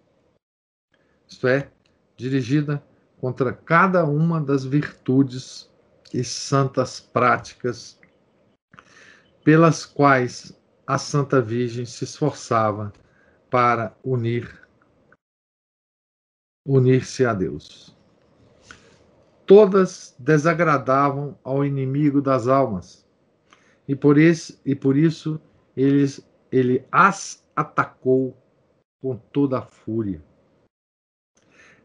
[1.26, 1.68] isto é,
[2.16, 2.80] dirigida
[3.20, 5.68] contra cada uma das virtudes
[6.14, 7.98] e santas práticas
[9.46, 12.92] pelas quais a Santa Virgem se esforçava
[13.48, 14.60] para unir
[16.66, 17.96] unir-se a Deus.
[19.46, 23.06] Todas desagradavam ao inimigo das almas,
[23.86, 25.40] e por isso, e por isso
[25.76, 28.36] eles, ele as atacou
[29.00, 30.20] com toda a fúria.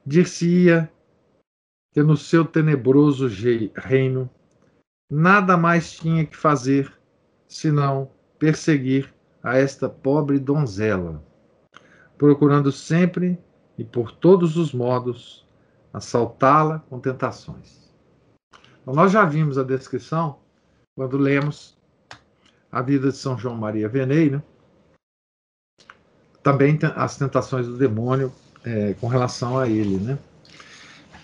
[0.03, 0.91] Dir-se-ia
[1.93, 3.27] que no seu tenebroso
[3.75, 4.27] reino
[5.07, 6.99] nada mais tinha que fazer
[7.51, 8.09] senão
[8.39, 11.21] perseguir a esta pobre donzela,
[12.17, 13.37] procurando sempre
[13.77, 15.45] e por todos os modos
[15.93, 17.91] assaltá-la com tentações.
[18.81, 20.39] Então, nós já vimos a descrição
[20.95, 21.77] quando lemos
[22.71, 24.43] a vida de São João Maria Vianney, né?
[26.41, 28.31] também as tentações do demônio
[28.63, 29.97] é, com relação a ele.
[29.97, 30.17] Né?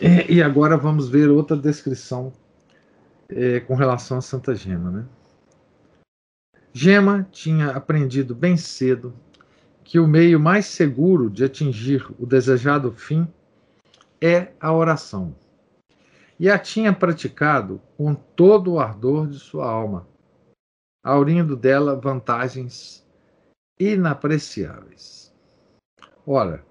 [0.01, 2.33] E, e agora vamos ver outra descrição
[3.29, 4.91] é, com relação a Santa Gema.
[4.91, 5.05] Né?
[6.79, 9.11] Gema tinha aprendido bem cedo
[9.83, 13.27] que o meio mais seguro de atingir o desejado fim
[14.21, 15.35] é a oração.
[16.39, 20.07] E a tinha praticado com todo o ardor de sua alma,
[21.03, 23.03] aurindo dela vantagens
[23.79, 25.33] inapreciáveis.
[26.27, 26.63] Ora,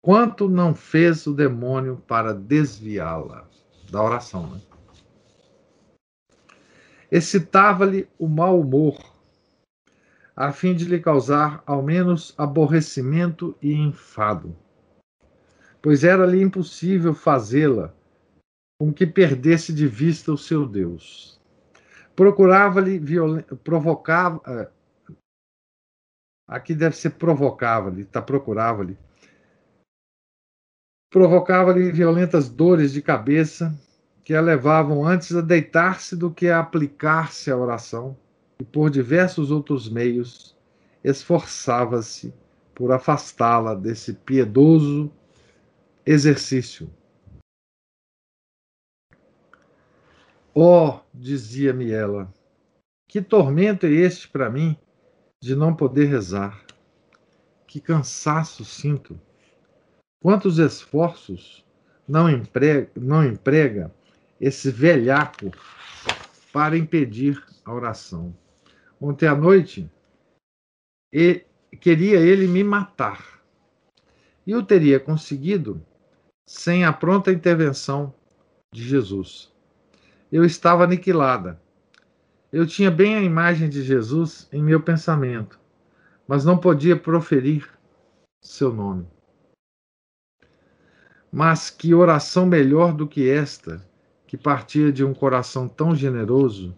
[0.00, 3.48] quanto não fez o demônio para desviá-la
[3.90, 4.46] da oração?
[4.46, 4.60] Né?
[7.10, 9.18] Excitava-lhe o mau humor
[10.34, 14.56] a fim de lhe causar ao menos aborrecimento e enfado,
[15.82, 17.94] pois era-lhe impossível fazê-la
[18.78, 21.38] com que perdesse de vista o seu Deus.
[22.16, 23.00] Procurava-lhe,
[23.62, 24.40] provocava.
[24.46, 24.70] Eh,
[26.48, 28.22] aqui deve ser provocava-lhe, tá?
[28.22, 28.96] Procurava-lhe.
[31.10, 33.78] Provocava-lhe violentas dores de cabeça
[34.24, 38.16] que a levavam antes a deitar-se do que a aplicar-se à oração
[38.60, 40.54] e por diversos outros meios
[41.02, 42.34] esforçava-se
[42.74, 45.10] por afastá-la desse piedoso
[46.04, 46.92] exercício.
[50.54, 52.32] Oh, dizia-me ela,
[53.08, 54.76] que tormento é este para mim
[55.42, 56.66] de não poder rezar?
[57.66, 59.18] Que cansaço sinto!
[60.22, 61.64] Quantos esforços
[62.06, 63.94] não emprega, não emprega
[64.38, 65.50] esse velhaco
[66.52, 68.34] para impedir a oração?
[69.00, 69.90] Ontem à noite,
[71.12, 71.44] e
[71.80, 73.40] queria ele me matar.
[74.46, 75.84] E teria conseguido
[76.46, 78.12] sem a pronta intervenção
[78.72, 79.52] de Jesus.
[80.30, 81.60] Eu estava aniquilada.
[82.52, 85.60] Eu tinha bem a imagem de Jesus em meu pensamento,
[86.26, 87.68] mas não podia proferir
[88.42, 89.06] seu nome.
[91.32, 93.86] Mas que oração melhor do que esta,
[94.26, 96.76] que partia de um coração tão generoso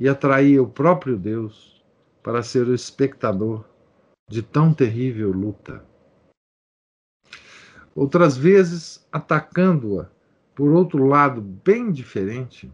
[0.00, 1.84] e atraía o próprio Deus
[2.22, 3.68] para ser o espectador
[4.30, 5.84] de tão terrível luta.
[7.94, 10.10] Outras vezes, atacando-a
[10.54, 12.72] por outro lado bem diferente,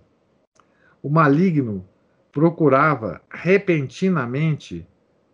[1.02, 1.86] o maligno
[2.30, 4.86] procurava repentinamente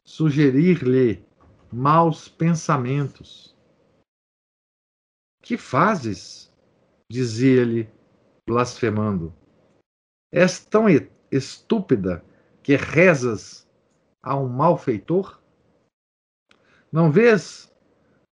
[0.03, 1.22] sugerir-lhe
[1.70, 3.55] maus pensamentos.
[5.43, 6.51] Que fazes?
[7.11, 7.90] dizia-lhe,
[8.47, 9.34] blasfemando.
[10.32, 10.88] És tão
[11.32, 12.22] estúpida
[12.62, 13.66] que rezas
[14.22, 15.40] a um malfeitor?
[16.92, 17.74] Não vês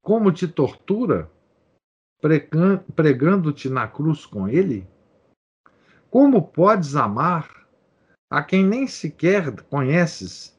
[0.02, 1.30] como te tortura,
[2.94, 4.86] pregando-te na cruz com ele?
[6.10, 7.66] Como podes amar
[8.28, 10.56] a quem nem sequer conheces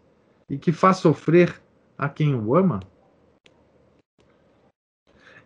[0.50, 1.62] e que faz sofrer
[1.98, 2.82] a quem o ama?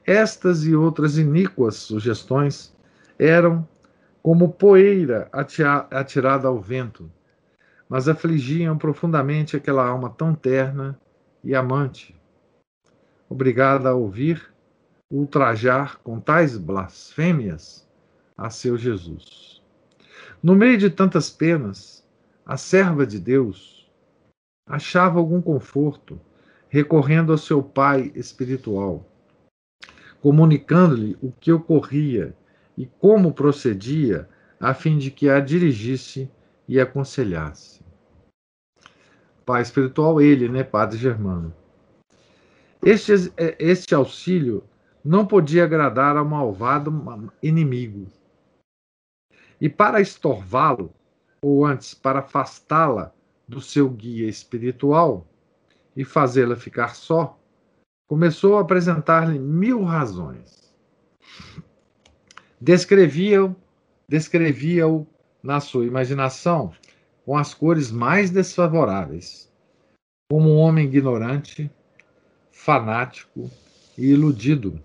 [0.05, 2.75] Estas e outras iníquas sugestões
[3.17, 3.67] eram
[4.25, 5.29] como poeira
[5.91, 7.11] atirada ao vento,
[7.87, 10.99] mas afligiam profundamente aquela alma tão terna
[11.43, 12.19] e amante,
[13.29, 14.51] obrigada a ouvir
[15.11, 17.87] ultrajar com tais blasfêmias
[18.35, 19.61] a seu Jesus.
[20.41, 22.03] No meio de tantas penas,
[22.43, 23.87] a serva de Deus
[24.67, 26.19] achava algum conforto
[26.67, 29.05] recorrendo ao seu pai espiritual,
[30.19, 32.35] comunicando-lhe o que ocorria
[32.77, 34.27] e como procedia,
[34.59, 36.29] a fim de que a dirigisse
[36.67, 37.83] e aconselhasse.
[39.45, 41.53] Pai espiritual, ele, né, Padre Germano.
[42.83, 43.13] Este,
[43.59, 44.63] este auxílio
[45.03, 48.07] não podia agradar ao malvado inimigo.
[49.61, 50.93] E para estorvá-lo,
[51.41, 53.13] ou antes para afastá-la
[53.47, 55.27] do seu guia espiritual
[55.95, 57.39] e fazê-la ficar só,
[58.07, 60.75] começou a apresentar-lhe mil razões.
[62.65, 63.55] Descrevia-o
[64.09, 64.85] descrevia
[65.43, 66.71] na sua imaginação
[67.23, 69.47] com as cores mais desfavoráveis,
[70.31, 71.69] como um homem ignorante,
[72.51, 73.51] fanático
[73.95, 74.81] e iludido,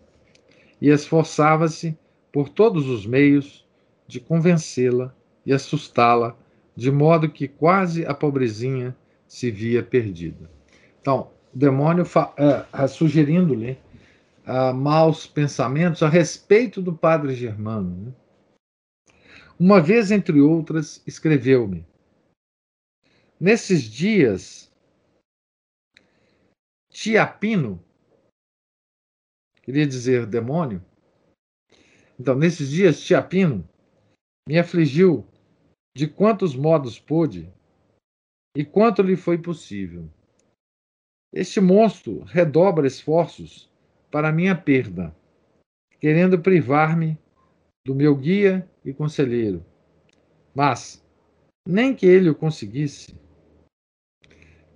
[0.78, 1.97] e esforçava-se
[2.31, 3.66] por todos os meios
[4.07, 5.14] de convencê-la
[5.47, 6.37] e assustá-la,
[6.76, 8.95] de modo que quase a pobrezinha
[9.26, 10.51] se via perdida.
[11.01, 13.78] Então, o demônio uh, sugerindo-lhe
[14.47, 18.07] uh, maus pensamentos a respeito do padre Germano.
[18.07, 18.14] Né?
[19.59, 21.86] Uma vez, entre outras, escreveu-me:
[23.38, 24.72] Nesses dias,
[26.91, 27.82] Tiapino,
[29.62, 30.84] queria dizer demônio,
[32.20, 33.66] então, nesses dias, Tiapino
[34.47, 35.26] me afligiu
[35.97, 37.51] de quantos modos pôde
[38.55, 40.07] e quanto lhe foi possível.
[41.32, 43.70] Este monstro redobra esforços
[44.11, 45.14] para minha perda,
[46.00, 47.18] querendo privar-me
[47.84, 49.64] do meu guia e conselheiro.
[50.54, 51.04] Mas,
[51.66, 53.14] nem que ele o conseguisse,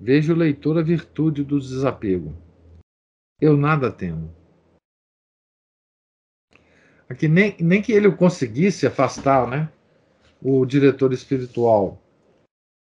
[0.01, 2.37] vejo o leitor a virtude do desapego.
[3.41, 4.35] Eu nada temo.
[7.09, 9.71] Aqui nem, nem que ele o conseguisse afastar, né?
[10.41, 12.03] O diretor espiritual,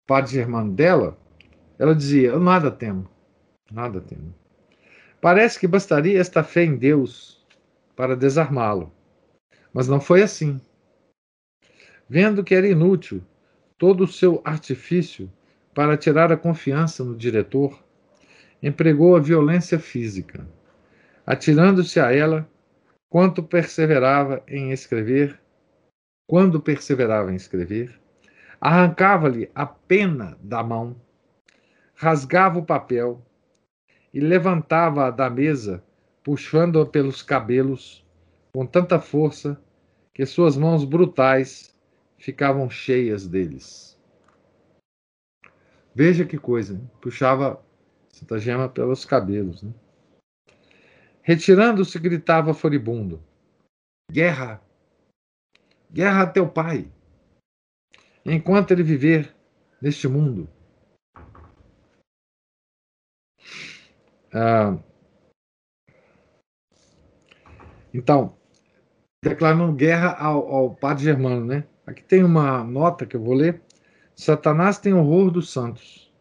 [0.07, 1.17] Padre Germano dela,
[1.77, 3.09] ela dizia: Eu nada temo,
[3.71, 4.33] nada temo.
[5.22, 7.45] Parece que bastaria esta fé em Deus
[7.95, 8.91] para desarmá-lo.
[9.72, 10.59] Mas não foi assim.
[12.09, 13.24] Vendo que era inútil
[13.78, 15.32] todo o seu artifício
[15.76, 17.82] para tirar a confiança no diretor,
[18.61, 20.45] empregou a violência física,
[21.26, 22.49] atirando-se a ela
[23.09, 25.39] quanto perseverava em escrever,
[26.28, 27.99] quando perseverava em escrever,
[28.59, 30.95] arrancava-lhe a pena da mão,
[31.95, 33.22] rasgava o papel
[34.14, 35.84] e levantava-a da mesa,
[36.24, 38.05] puxando-a pelos cabelos
[38.53, 39.62] com tanta força
[40.14, 41.74] que suas mãos brutais
[42.18, 43.97] ficavam cheias deles.
[45.95, 46.89] Veja que coisa, hein?
[47.01, 47.62] puxava
[48.09, 49.64] Santa Gema pelos cabelos.
[49.64, 49.74] Né?
[51.22, 53.22] Retirando-se, gritava furibundo:
[54.12, 54.62] Guerra!
[55.91, 56.91] Guerra a teu pai!
[58.26, 59.36] Enquanto ele viver
[59.82, 60.47] neste mundo.
[64.34, 64.77] Ah,
[67.93, 68.38] então,
[69.23, 71.65] declarando guerra ao, ao padre Germano, né?
[71.86, 73.61] Aqui tem uma nota que eu vou ler.
[74.15, 76.11] Satanás tem horror dos santos,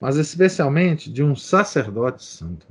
[0.00, 2.66] mas especialmente de um sacerdote santo.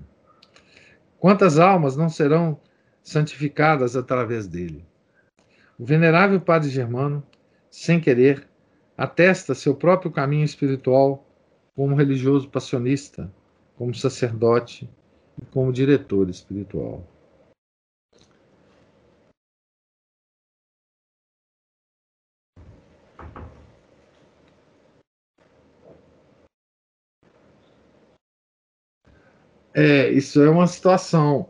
[1.19, 2.59] Quantas almas não serão
[3.03, 4.85] santificadas através dele?
[5.77, 7.23] O venerável padre Germano,
[7.69, 8.47] sem querer,
[8.97, 11.27] atesta seu próprio caminho espiritual
[11.75, 13.31] como religioso passionista,
[13.81, 14.87] como sacerdote
[15.41, 17.03] e como diretor espiritual.
[29.73, 31.49] É, isso é uma situação.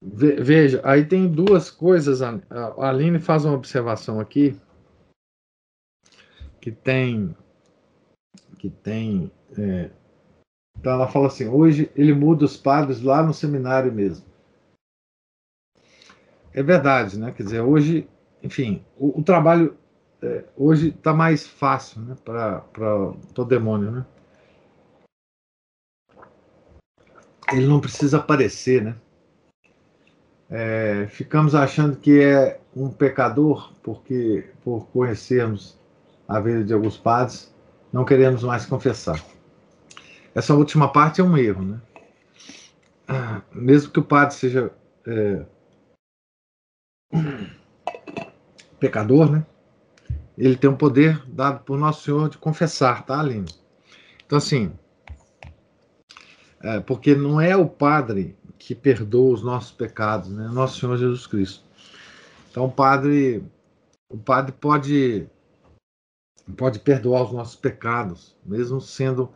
[0.00, 2.22] Veja, aí tem duas coisas.
[2.22, 2.40] A
[2.88, 4.56] Aline faz uma observação aqui
[6.60, 7.36] que tem
[8.58, 9.90] que tem é,
[10.78, 14.24] então ela fala assim hoje ele muda os padres lá no seminário mesmo
[16.52, 18.08] é verdade né quer dizer hoje
[18.42, 19.76] enfim o, o trabalho
[20.22, 22.64] é, hoje está mais fácil né para
[23.36, 24.06] o demônio né
[27.52, 28.94] ele não precisa aparecer, né?
[30.50, 35.78] É, ficamos achando que é um pecador porque por conhecermos
[36.26, 37.54] a vida de alguns padres,
[37.92, 39.22] não queremos mais confessar.
[40.38, 41.80] Essa última parte é um erro, né?
[43.52, 44.70] Mesmo que o padre seja
[45.04, 45.44] é,
[48.78, 49.44] pecador, né?
[50.36, 53.52] Ele tem um poder dado por Nosso Senhor de confessar, tá, Aline?
[54.24, 54.72] Então, assim,
[56.62, 60.46] é, porque não é o padre que perdoa os nossos pecados, né?
[60.52, 61.64] Nosso Senhor Jesus Cristo.
[62.48, 63.44] Então, o padre,
[64.08, 65.28] o padre pode
[66.56, 69.34] pode perdoar os nossos pecados, mesmo sendo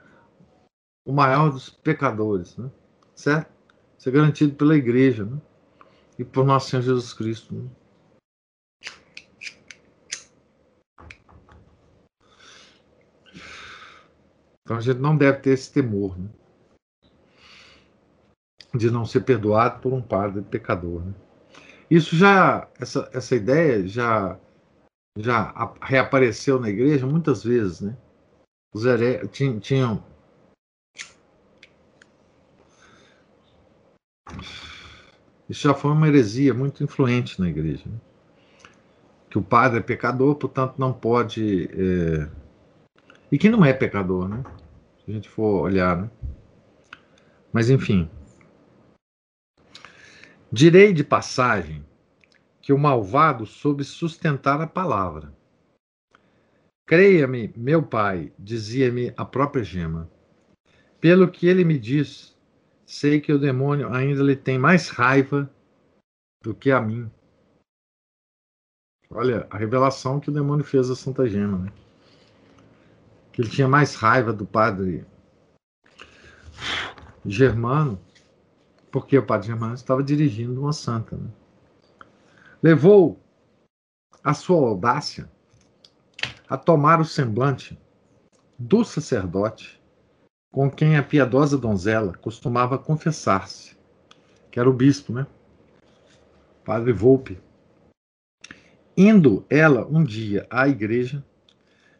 [1.05, 2.71] o maior dos pecadores, né?
[3.15, 3.51] certo?
[3.99, 5.41] Isso é garantido pela igreja né?
[6.19, 7.55] e por nosso Senhor Jesus Cristo.
[7.55, 7.71] Né?
[14.63, 16.29] Então a gente não deve ter esse temor né?
[18.75, 21.05] de não ser perdoado por um padre pecador.
[21.05, 21.15] Né?
[21.91, 24.39] Isso já, essa, essa ideia já
[25.19, 27.97] já reapareceu na igreja muitas vezes, né?
[28.75, 30.03] Os heré tinham,
[35.53, 37.99] isso já foi uma heresia muito influente na igreja, né?
[39.29, 42.27] que o padre é pecador, portanto não pode é...
[43.31, 44.43] e que não é pecador, né?
[45.05, 46.11] Se a gente for olhar, né?
[47.53, 48.09] Mas enfim,
[50.51, 51.85] direi de passagem
[52.63, 55.35] que o malvado soube sustentar a palavra.
[56.87, 60.11] Creia-me, meu pai, dizia-me a própria gema.
[60.99, 62.32] Pelo que ele me diz,
[62.93, 65.51] sei que o demônio ainda lhe tem mais raiva
[66.43, 67.11] do que a mim.
[69.09, 71.73] Olha, a revelação que o demônio fez a Santa Gema, né?
[73.33, 75.07] Que ele tinha mais raiva do padre
[77.25, 77.99] Germano,
[78.91, 81.31] porque o padre Germano estava dirigindo uma santa, né?
[82.63, 83.19] levou
[84.23, 85.31] a sua audácia
[86.47, 87.81] a tomar o semblante
[88.59, 89.82] do sacerdote
[90.53, 93.75] com quem a piedosa donzela costumava confessar-se,
[94.51, 95.27] que era o bispo, né?
[96.65, 97.41] Padre Volpe.
[98.97, 101.25] Indo ela um dia à igreja,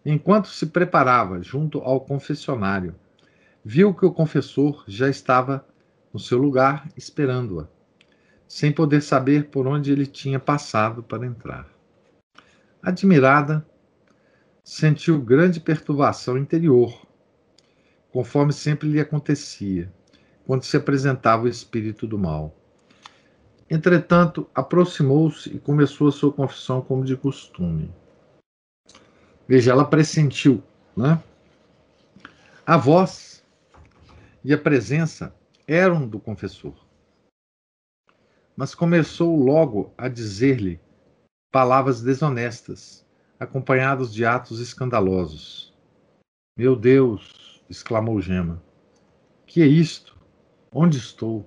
[0.05, 2.95] enquanto se preparava junto ao confessionário,
[3.65, 5.67] viu que o confessor já estava
[6.13, 7.67] no seu lugar esperando-a
[8.53, 11.67] sem poder saber por onde ele tinha passado para entrar.
[12.83, 13.67] Admirada,
[14.63, 17.07] sentiu grande perturbação interior,
[18.13, 19.93] conforme sempre lhe acontecia,
[20.47, 22.55] quando se apresentava o espírito do mal.
[23.71, 27.91] Entretanto, aproximou-se e começou a sua confissão como de costume.
[29.49, 30.63] Veja, ela pressentiu,
[30.97, 31.21] né?
[32.67, 33.43] A voz
[34.45, 35.35] e a presença
[35.67, 36.75] eram do confessor
[38.57, 40.81] mas começou logo a dizer-lhe
[41.51, 43.05] palavras desonestas,
[43.39, 45.75] acompanhadas de atos escandalosos.
[46.57, 47.52] Meu Deus!
[47.69, 48.63] Exclamou Gema.
[49.47, 50.19] Que é isto?
[50.73, 51.47] Onde estou?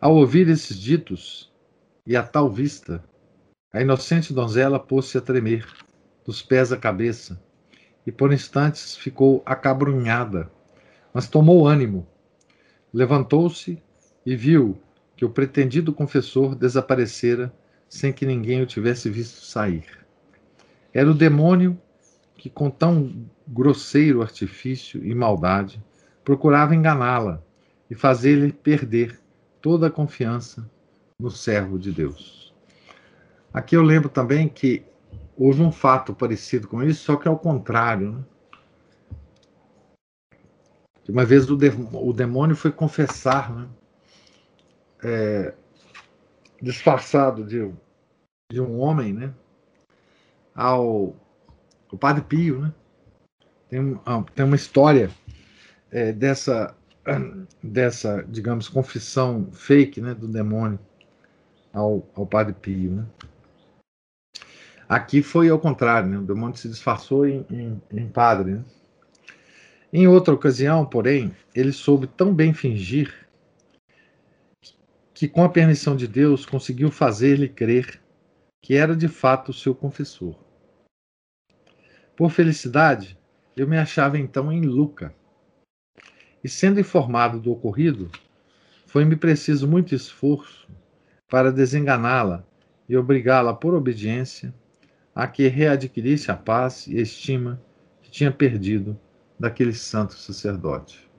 [0.00, 1.52] Ao ouvir esses ditos,
[2.06, 3.02] e a tal vista,
[3.72, 5.66] a inocente donzela pôs-se a tremer,
[6.24, 7.42] dos pés à cabeça,
[8.06, 10.50] e por instantes ficou acabrunhada,
[11.12, 12.06] mas tomou ânimo.
[12.92, 13.82] Levantou-se
[14.26, 14.78] e viu
[15.16, 17.54] que o pretendido confessor desaparecera
[17.88, 19.84] sem que ninguém o tivesse visto sair.
[20.92, 21.80] Era o demônio
[22.44, 25.82] que, com tão grosseiro artifício e maldade,
[26.22, 27.42] procurava enganá-la
[27.88, 29.18] e fazer-lhe perder
[29.62, 30.70] toda a confiança
[31.18, 32.54] no servo de Deus.
[33.50, 34.84] Aqui eu lembro também que
[35.34, 38.12] houve um fato parecido com isso, só que ao contrário.
[38.12, 38.24] Né?
[41.08, 43.68] Uma vez o demônio foi confessar né?
[45.02, 45.54] é,
[46.60, 47.72] disfarçado de,
[48.52, 49.34] de um homem, né?
[50.54, 51.16] Ao,
[51.94, 52.72] ao Padre Pio, né?
[53.68, 55.10] Tem, ah, tem uma história
[55.90, 56.76] é, dessa,
[57.62, 60.78] dessa, digamos, confissão fake, né, do demônio
[61.72, 63.06] ao, ao Padre Pio, né?
[64.86, 66.18] Aqui foi ao contrário, né?
[66.18, 68.52] o demônio se disfarçou em, em, em padre.
[68.52, 68.64] Né?
[69.90, 73.26] Em outra ocasião, porém, ele soube tão bem fingir
[75.14, 77.98] que, com a permissão de Deus, conseguiu fazer-lhe crer
[78.60, 80.43] que era de fato o seu confessor.
[82.16, 83.18] Por felicidade,
[83.56, 85.14] eu me achava então em Luca.
[86.42, 88.10] E sendo informado do ocorrido,
[88.86, 90.68] foi-me preciso muito esforço
[91.28, 92.44] para desenganá-la
[92.88, 94.54] e obrigá-la por obediência
[95.14, 97.60] a que readquirisse a paz e a estima
[98.02, 98.98] que tinha perdido
[99.38, 101.10] daquele santo sacerdote.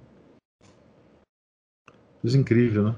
[2.21, 2.95] Coisa incrível, né?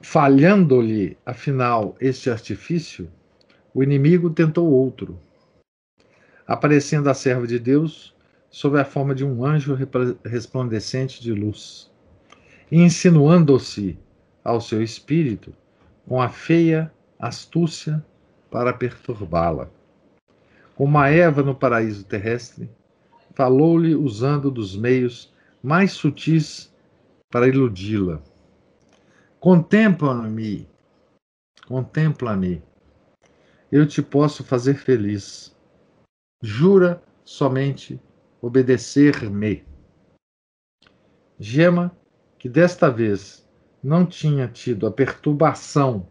[0.00, 3.08] Falhando-lhe, afinal, este artifício,
[3.74, 5.18] o inimigo tentou outro.
[6.46, 8.14] Aparecendo a serva de Deus,
[8.50, 9.76] sob a forma de um anjo
[10.24, 11.90] resplandecente de luz,
[12.70, 13.98] insinuando-se
[14.42, 15.54] ao seu espírito
[16.06, 18.04] com a feia astúcia
[18.50, 19.68] para perturbá-la.
[20.74, 22.68] Como a Eva no paraíso terrestre,
[23.34, 26.74] falou-lhe usando dos meios mais sutis
[27.30, 28.20] para iludi-la.
[29.38, 30.68] Contempla-me,
[31.68, 32.62] contempla-me.
[33.70, 35.56] Eu te posso fazer feliz.
[36.42, 38.00] Jura somente
[38.42, 39.64] obedecer-me.
[41.38, 41.96] Gema,
[42.38, 43.48] que desta vez
[43.82, 46.08] não tinha tido a perturbação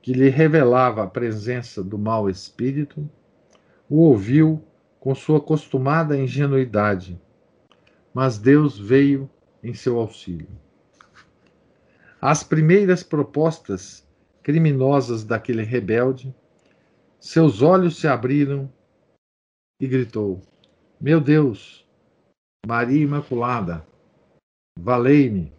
[0.00, 3.10] que lhe revelava a presença do mau espírito,
[3.90, 4.62] o ouviu
[5.00, 7.20] com sua acostumada ingenuidade,
[8.14, 9.28] mas Deus veio
[9.62, 10.48] em seu auxílio.
[12.20, 14.06] As primeiras propostas
[14.42, 16.34] criminosas daquele rebelde,
[17.20, 18.72] seus olhos se abriram
[19.80, 20.40] e gritou:
[21.00, 21.86] Meu Deus,
[22.66, 23.86] Maria Imaculada,
[24.78, 25.52] valei-me.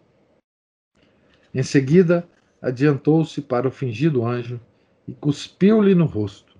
[1.54, 2.28] Em seguida,
[2.62, 4.60] adiantou-se para o fingido anjo
[5.08, 6.58] e cuspiu-lhe no rosto.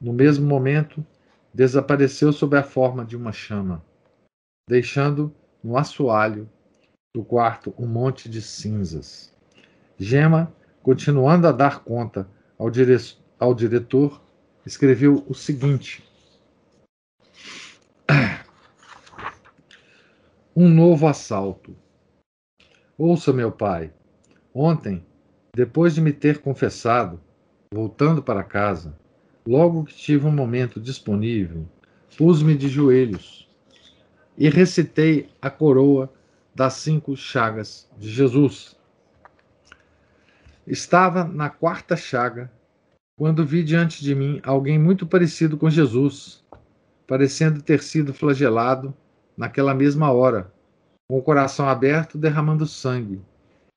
[0.00, 1.04] No mesmo momento,
[1.52, 3.84] desapareceu sob a forma de uma chama,
[4.68, 6.48] deixando no assoalho
[7.14, 9.34] do quarto um monte de cinzas.
[9.98, 12.28] Gema, continuando a dar conta
[12.58, 12.96] ao, dire
[13.38, 14.20] ao diretor,
[14.66, 16.02] escreveu o seguinte:
[20.54, 21.76] Um novo assalto.
[22.98, 23.92] Ouça, meu pai,
[24.52, 25.06] ontem,
[25.54, 27.20] depois de me ter confessado,
[27.72, 28.98] voltando para casa,
[29.46, 31.64] logo que tive um momento disponível,
[32.16, 33.48] pus-me de joelhos
[34.36, 36.12] e recitei a coroa
[36.54, 38.77] das cinco chagas de Jesus.
[40.68, 42.52] Estava na quarta chaga
[43.16, 46.44] quando vi diante de mim alguém muito parecido com Jesus,
[47.06, 48.94] parecendo ter sido flagelado
[49.34, 50.52] naquela mesma hora,
[51.08, 53.18] com o coração aberto, derramando sangue.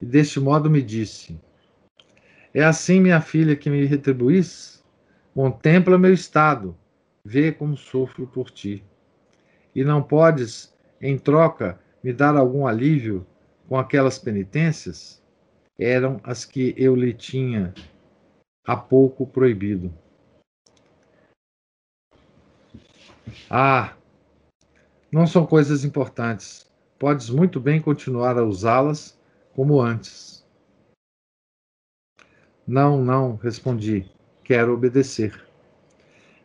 [0.02, 1.40] E deste modo me disse:
[2.54, 4.84] É assim, minha filha, que me retribuís?
[5.34, 6.76] Contempla meu estado,
[7.24, 8.84] vê como sofro por ti.
[9.74, 13.26] E não podes, em troca, me dar algum alívio
[13.70, 15.21] com aquelas penitências?
[15.84, 17.74] Eram as que eu lhe tinha
[18.64, 19.92] há pouco proibido.
[23.50, 23.98] Ah,
[25.12, 26.72] não são coisas importantes.
[27.00, 29.20] Podes muito bem continuar a usá-las
[29.56, 30.46] como antes.
[32.68, 34.08] Não, não, respondi.
[34.44, 35.44] Quero obedecer.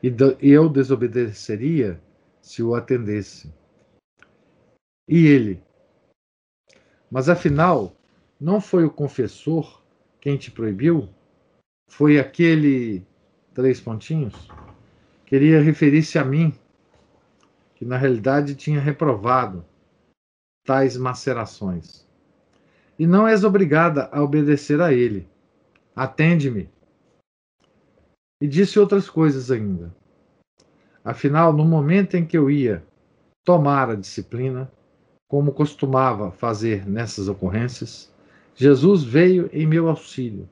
[0.03, 0.11] E
[0.41, 2.01] eu desobedeceria
[2.41, 3.53] se o atendesse.
[5.07, 5.63] E ele?
[7.11, 7.93] Mas afinal,
[8.41, 9.83] não foi o confessor
[10.21, 11.09] quem te proibiu?
[11.89, 13.07] Foi aquele
[13.55, 14.49] três pontinhos?
[15.25, 16.53] Queria referir-se a mim
[17.75, 19.65] que na realidade tinha reprovado
[20.65, 22.07] tais macerações.
[22.99, 25.29] E não és obrigada a obedecer a ele.
[25.95, 26.69] Atende-me.
[28.41, 29.95] E disse outras coisas ainda.
[31.05, 32.85] Afinal, no momento em que eu ia
[33.45, 34.71] tomar a disciplina,
[35.29, 38.13] como costumava fazer nessas ocorrências,
[38.57, 40.49] Jesus veio em meu auxílio.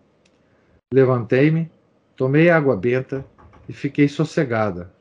[0.93, 1.73] Levantei-me,
[2.15, 3.25] tomei água benta
[3.67, 4.93] e fiquei sossegada,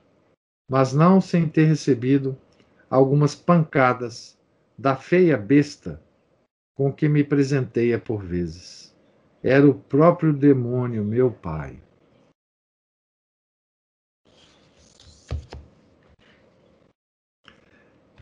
[0.71, 2.37] mas não sem ter recebido
[2.89, 4.39] algumas pancadas
[4.77, 6.01] da feia besta
[6.75, 8.95] com que me presenteia por vezes.
[9.43, 11.77] Era o próprio demônio, meu pai.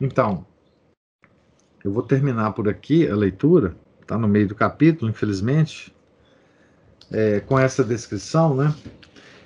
[0.01, 0.43] Então,
[1.83, 3.75] eu vou terminar por aqui a leitura,
[4.11, 5.95] está no meio do capítulo, infelizmente,
[7.09, 8.75] é, com essa descrição, né?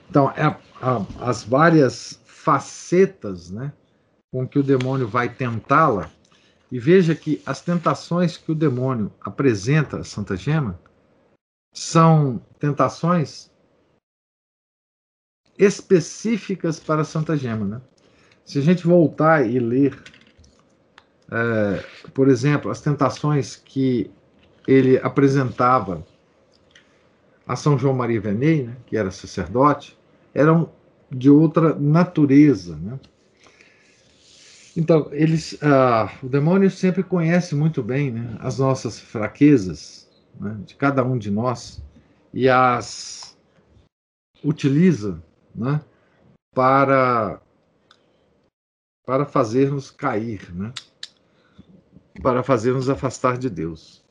[0.10, 0.46] Então, é
[0.82, 3.72] a, as várias facetas né,
[4.32, 6.10] com que o demônio vai tentá-la.
[6.72, 10.80] E veja que as tentações que o demônio apresenta a Santa Gema
[11.72, 13.52] são tentações
[15.60, 17.66] específicas para a Santa Gema.
[17.66, 17.82] Né?
[18.44, 19.96] Se a gente voltar e ler,
[21.32, 24.12] é, por exemplo, as tentações que
[24.68, 26.06] ele apresentava
[27.48, 29.98] a São João Maria Vianney, né, que era sacerdote,
[30.34, 30.72] eram
[31.12, 32.76] de outra natureza.
[32.76, 33.00] Né?
[34.76, 40.10] Então, eles, ah, o demônio sempre conhece muito bem né, as nossas fraquezas,
[40.40, 41.84] né, de cada um de nós,
[42.34, 43.38] e as
[44.44, 45.24] utiliza
[45.56, 45.82] né,
[46.54, 47.40] para,
[49.06, 50.74] para fazer-nos cair, né,
[52.22, 54.05] para fazer-nos afastar de Deus.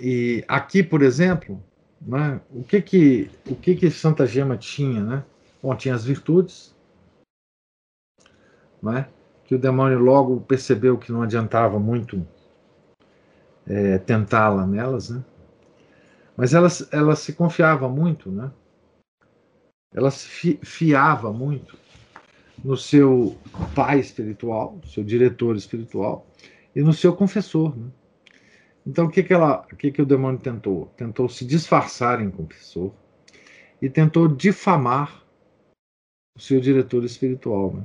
[0.00, 1.62] E aqui, por exemplo,
[2.00, 2.40] né?
[2.50, 5.02] O que, que, o que, que Santa Gema tinha?
[5.02, 5.24] Né?
[5.62, 6.74] Bom, tinha as virtudes,
[8.80, 9.08] não é?
[9.48, 12.22] que o demônio logo percebeu que não adiantava muito
[13.66, 15.24] é, tentá-la nelas, né?
[16.36, 18.52] Mas ela, ela se confiava muito, né?
[19.90, 21.78] Ela se fiava muito
[22.62, 23.38] no seu
[23.74, 26.26] pai espiritual, seu diretor espiritual
[26.76, 27.90] e no seu confessor, né?
[28.88, 30.86] Então o que que ela, o que que o demônio tentou?
[30.96, 32.90] Tentou se disfarçar em confessor
[33.82, 35.22] e tentou difamar
[36.34, 37.84] o seu diretor espiritual, né?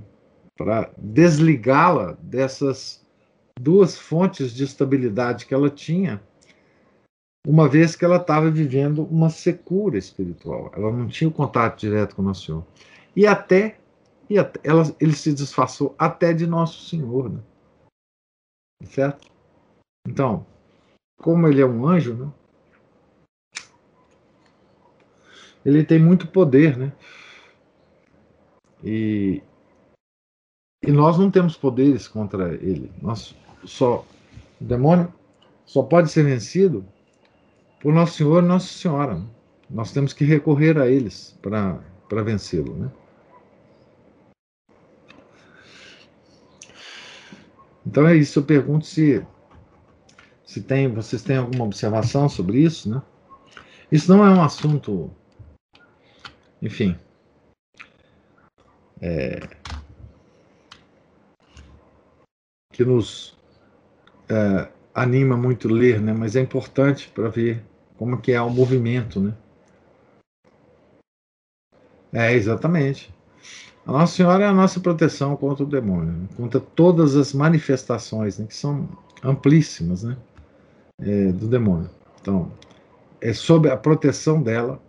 [0.58, 3.06] para desligá-la dessas
[3.60, 6.24] duas fontes de estabilidade que ela tinha,
[7.46, 10.72] uma vez que ela estava vivendo uma secura espiritual.
[10.74, 12.66] Ela não tinha contato direto com o Nosso Senhor.
[13.14, 13.78] E até,
[14.30, 17.30] e até ela, ele se disfarçou até de Nosso Senhor.
[17.30, 17.42] Né?
[18.86, 19.28] Certo?
[20.08, 20.46] Então,
[21.24, 22.32] como ele é um anjo, né?
[25.66, 26.92] ele tem muito poder, né?
[28.84, 29.42] E,
[30.86, 32.92] e nós não temos poderes contra ele.
[33.02, 34.06] Nós só
[34.60, 35.14] o demônio
[35.66, 36.86] só pode ser vencido
[37.82, 39.16] por Nosso Senhor e Nossa Senhora.
[39.16, 39.26] Né?
[39.70, 42.92] Nós temos que recorrer a eles para vencê-lo, né?
[47.88, 48.40] Então é isso.
[48.40, 49.26] Eu pergunto se
[50.54, 53.02] se tem, vocês têm alguma observação sobre isso, né?
[53.92, 55.10] Isso não é um assunto,
[56.62, 56.96] enfim,
[59.02, 59.40] é,
[62.72, 63.36] que nos
[64.30, 66.14] é, anima muito ler, né?
[66.14, 67.64] mas é importante para ver
[67.98, 69.20] como que é o movimento.
[69.20, 69.34] Né?
[72.14, 73.12] É, exatamente.
[73.88, 76.28] A Nossa Senhora é a nossa proteção contra o demônio, né?
[76.38, 78.46] contra todas as manifestações, né?
[78.46, 78.88] que são
[79.24, 80.16] amplíssimas né?
[81.06, 81.90] É, do demônio.
[82.22, 82.52] Então,
[83.20, 84.82] é sob a proteção dela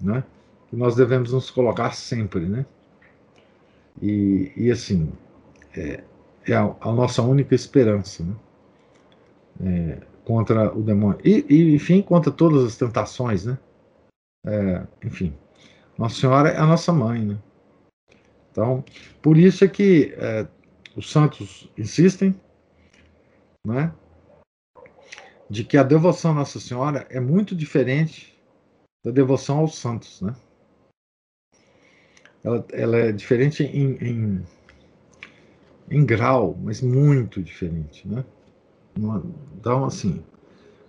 [0.00, 0.24] né?
[0.68, 2.46] que nós devemos nos colocar sempre.
[2.46, 2.64] Né?
[4.00, 5.12] E, e assim,
[5.76, 6.02] é,
[6.46, 8.34] é a, a nossa única esperança né?
[9.60, 11.18] é, contra o demônio.
[11.24, 13.58] E, e, enfim, contra todas as tentações, né?
[14.46, 15.34] É, enfim,
[15.98, 17.38] Nossa Senhora é a nossa mãe, né?
[18.50, 18.84] Então,
[19.20, 20.46] por isso é que é,
[20.96, 22.34] os santos insistem,
[23.66, 23.92] né?
[25.50, 28.38] De que a devoção à Nossa Senhora é muito diferente
[29.04, 30.34] da devoção aos santos, né?
[32.44, 34.46] Ela, ela é diferente em, em
[35.90, 38.24] em grau, mas muito diferente, né?
[39.56, 40.22] Então, assim,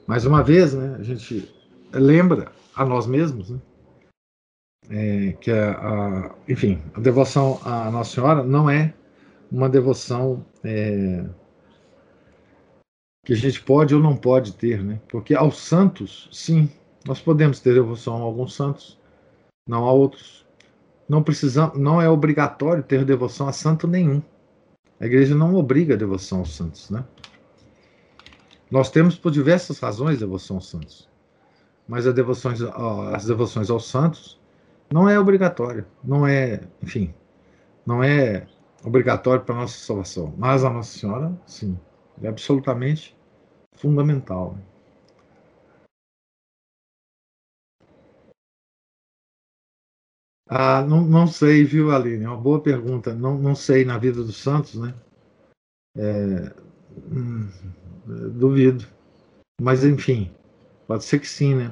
[0.07, 1.49] mais uma vez, né, a gente
[1.93, 3.59] lembra a nós mesmos, né,
[4.89, 8.93] é, que a, a, enfim, a devoção à Nossa Senhora não é
[9.51, 11.23] uma devoção é,
[13.29, 14.99] que a gente pode ou não pode ter, né?
[15.07, 16.67] Porque aos santos, sim,
[17.05, 18.97] nós podemos ter devoção a alguns santos,
[19.67, 20.47] não a outros.
[21.07, 24.19] Não precisamos, não é obrigatório ter devoção a santo nenhum.
[24.99, 27.05] A igreja não obriga a devoção aos santos, né?
[28.71, 31.07] Nós temos por diversas razões devoção aos santos,
[31.87, 32.59] mas devoções,
[33.13, 34.41] as devoções aos santos
[34.91, 37.13] não é obrigatório, não é, enfim,
[37.85, 38.47] não é
[38.83, 40.33] obrigatório para a nossa salvação.
[40.35, 41.77] Mas a Nossa Senhora, sim,
[42.23, 43.18] é absolutamente
[43.79, 44.57] fundamental.
[50.47, 52.25] Ah, não, não sei, viu, Aline?
[52.25, 53.13] É uma boa pergunta.
[53.13, 54.93] Não, não sei na vida dos santos, né?
[55.95, 56.53] É,
[57.11, 57.49] hum,
[58.33, 58.85] duvido.
[59.61, 60.31] Mas, enfim,
[60.87, 61.71] pode ser que sim, né?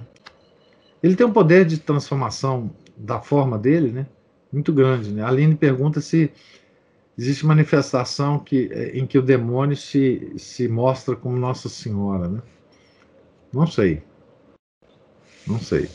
[1.02, 4.08] Ele tem um poder de transformação da forma dele, né?
[4.52, 5.24] Muito grande, né?
[5.24, 6.32] A Aline pergunta se
[7.18, 12.42] existe manifestação que, é, em que o demônio se, se mostra como Nossa Senhora, né?
[13.52, 14.04] Não sei.
[15.48, 15.90] Não sei.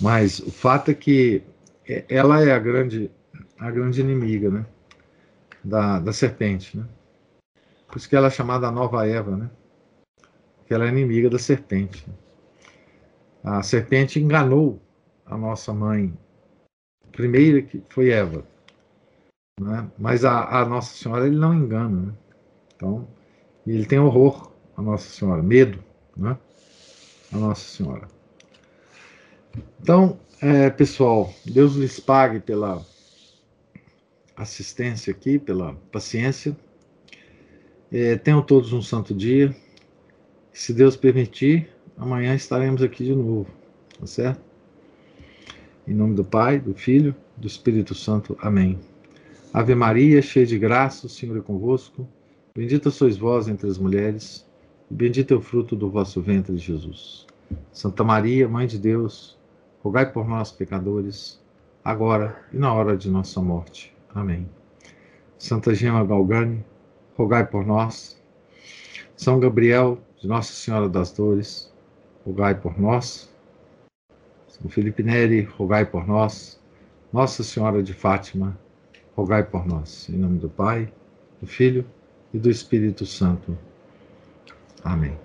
[0.00, 1.42] Mas o fato é que
[1.88, 3.10] é, ela é a grande,
[3.58, 4.66] a grande inimiga, né?
[5.62, 6.86] Da, da serpente, né?
[7.88, 9.50] Por isso que ela é chamada a nova Eva, né?
[10.66, 12.06] Que ela é inimiga da serpente.
[13.42, 14.82] A serpente enganou
[15.24, 16.12] a nossa mãe
[17.12, 18.44] primeira, que foi Eva.
[19.60, 19.88] Né?
[19.98, 22.06] Mas a, a, Nossa Senhora ele não engana.
[22.06, 22.12] Né?
[22.74, 23.08] Então,
[23.66, 25.82] ele tem horror a Nossa Senhora, medo
[26.16, 26.36] né?
[27.32, 28.08] a Nossa Senhora.
[29.80, 32.84] Então, é, pessoal, Deus lhes pague pela
[34.36, 36.56] assistência aqui, pela paciência.
[37.92, 39.54] É, tenham todos um santo dia.
[40.52, 43.46] Se Deus permitir, amanhã estaremos aqui de novo,
[44.00, 44.40] tá certo?
[45.86, 48.36] Em nome do Pai, do Filho, do Espírito Santo.
[48.40, 48.80] Amém.
[49.54, 52.08] Ave Maria, cheia de graça, o Senhor é convosco.
[52.56, 54.44] Bendita sois vós entre as mulheres,
[54.90, 57.24] e bendito é o fruto do vosso ventre, Jesus.
[57.70, 59.38] Santa Maria, Mãe de Deus,
[59.80, 61.40] rogai por nós, pecadores,
[61.84, 63.94] agora e na hora de nossa morte.
[64.12, 64.50] Amém.
[65.38, 66.64] Santa Gema Galgani,
[67.16, 68.20] rogai por nós.
[69.16, 71.72] São Gabriel, de Nossa Senhora das Dores,
[72.26, 73.32] rogai por nós.
[74.48, 76.60] São Felipe Neri, rogai por nós.
[77.12, 78.58] Nossa Senhora de Fátima,
[79.16, 80.08] rogai por nós.
[80.08, 80.92] Em nome do Pai,
[81.40, 81.84] do Filho
[82.32, 83.56] e do Espírito Santo.
[84.82, 85.16] Amém.